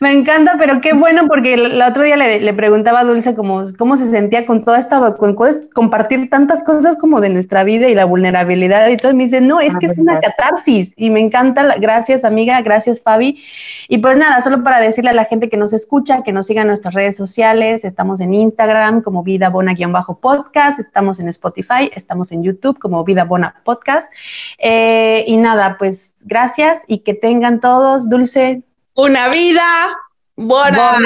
[0.00, 3.96] Me encanta, pero qué bueno, porque el, otro día le, preguntaba a Dulce cómo, cómo
[3.96, 5.36] se sentía con toda esta, con,
[5.72, 8.88] compartir tantas cosas como de nuestra vida y la vulnerabilidad.
[8.88, 10.92] Y todo me dice, no, es que es una catarsis.
[10.96, 13.44] Y me encanta, gracias amiga, gracias Fabi.
[13.88, 16.62] Y pues nada, solo para decirle a la gente que nos escucha, que nos siga
[16.62, 22.42] en nuestras redes sociales, estamos en Instagram como Vida Bona-podcast, estamos en Spotify, estamos en
[22.42, 24.10] YouTube como Vida Bona Podcast.
[24.58, 28.62] Eh, y nada, pues gracias y que tengan todos, Dulce,
[28.94, 29.98] una vida
[30.36, 30.98] buena.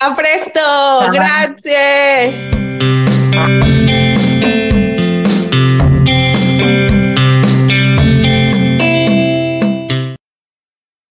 [0.00, 2.50] A presto, grazie.